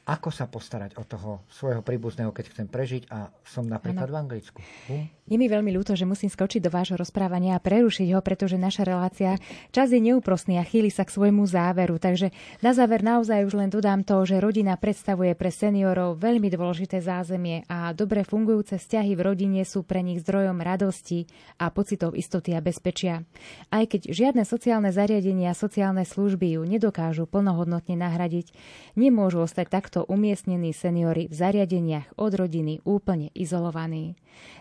[0.08, 4.14] ako sa postarať o toho svojho príbuzného, keď chcem prežiť a som napríklad ano.
[4.16, 4.58] v Anglicku.
[4.88, 5.04] Bum.
[5.28, 8.88] Je mi veľmi ľúto, že musím skočiť do vášho rozprávania a prerušiť ho, pretože naša
[8.88, 9.36] relácia
[9.68, 12.00] čas je neúprostný a chýli sa k svojmu záveru.
[12.00, 12.32] Takže
[12.64, 17.68] na záver naozaj už len dodám to, že rodina predstavuje pre seniorov veľmi dôležité zázemie
[17.68, 21.28] a dobre fungujúce vzťahy v rodine sú pre nich zdrojom radosti
[21.60, 23.20] a pocitov istoty a bezpečia.
[23.68, 28.56] Aj keď žiadne sociálne zariadenia a sociálne služby ju nedokážu plnohodnotne nahradiť,
[28.96, 34.14] nemôžu ostať takto umiestnení seniory v zariadeniach od rodiny úplne izolovaní.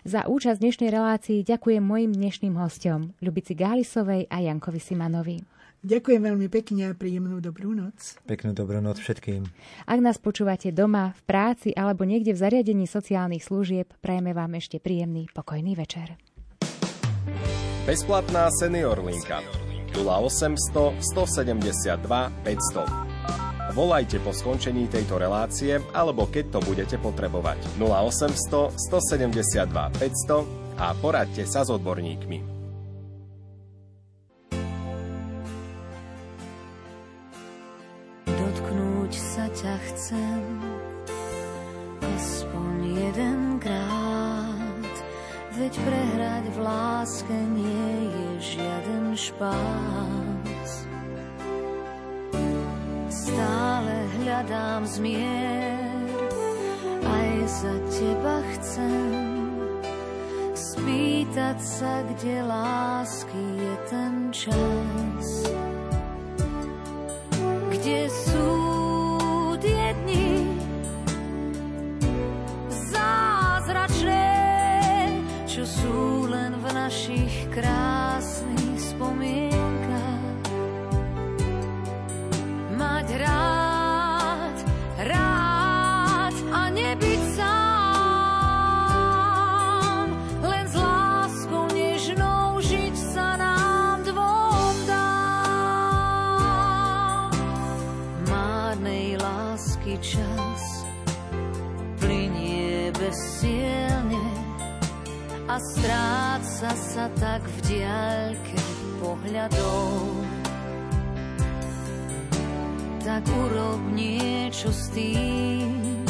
[0.08, 5.38] Za účasť dnešnej relácii ďakujem mojim dnešným hostom, Ľubici Gálisovej a Jankovi Simanovi.
[5.86, 8.18] Ďakujem veľmi pekne a príjemnú dobrú noc.
[8.26, 9.46] Peknú dobrú noc všetkým.
[9.86, 14.82] Ak nás počúvate doma, v práci alebo niekde v zariadení sociálnych služieb, prajeme vám ešte
[14.82, 16.18] príjemný, pokojný večer.
[17.86, 19.40] Bezplatná senior linka
[19.96, 22.04] 0800 172
[22.44, 23.17] 500
[23.76, 27.60] Volajte po skončení tejto relácie alebo keď to budete potrebovať.
[27.76, 32.40] 0800 172 500 a poradte sa s odborníkmi.
[38.30, 40.42] Dotknúť sa ťa chcem
[42.02, 44.96] aspoň jedenkrát,
[45.60, 49.97] veď prehrať v láske nie je žiaden špát
[54.88, 56.08] zmier,
[57.04, 59.28] aj za teba chcem
[60.56, 65.28] spýtať sa, kde lásky je ten čas.
[67.68, 68.57] Kde sú
[105.78, 108.58] stráca sa tak v diaľke
[108.98, 109.94] pohľadov.
[113.06, 116.02] Tak urob niečo s tým,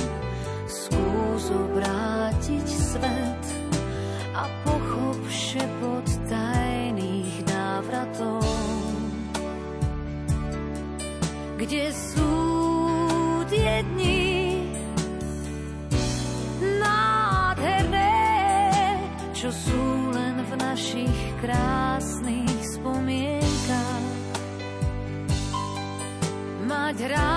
[0.66, 3.27] skús obrátiť svet
[21.42, 24.06] krásnych spomienkach.
[26.68, 27.37] Mať rád,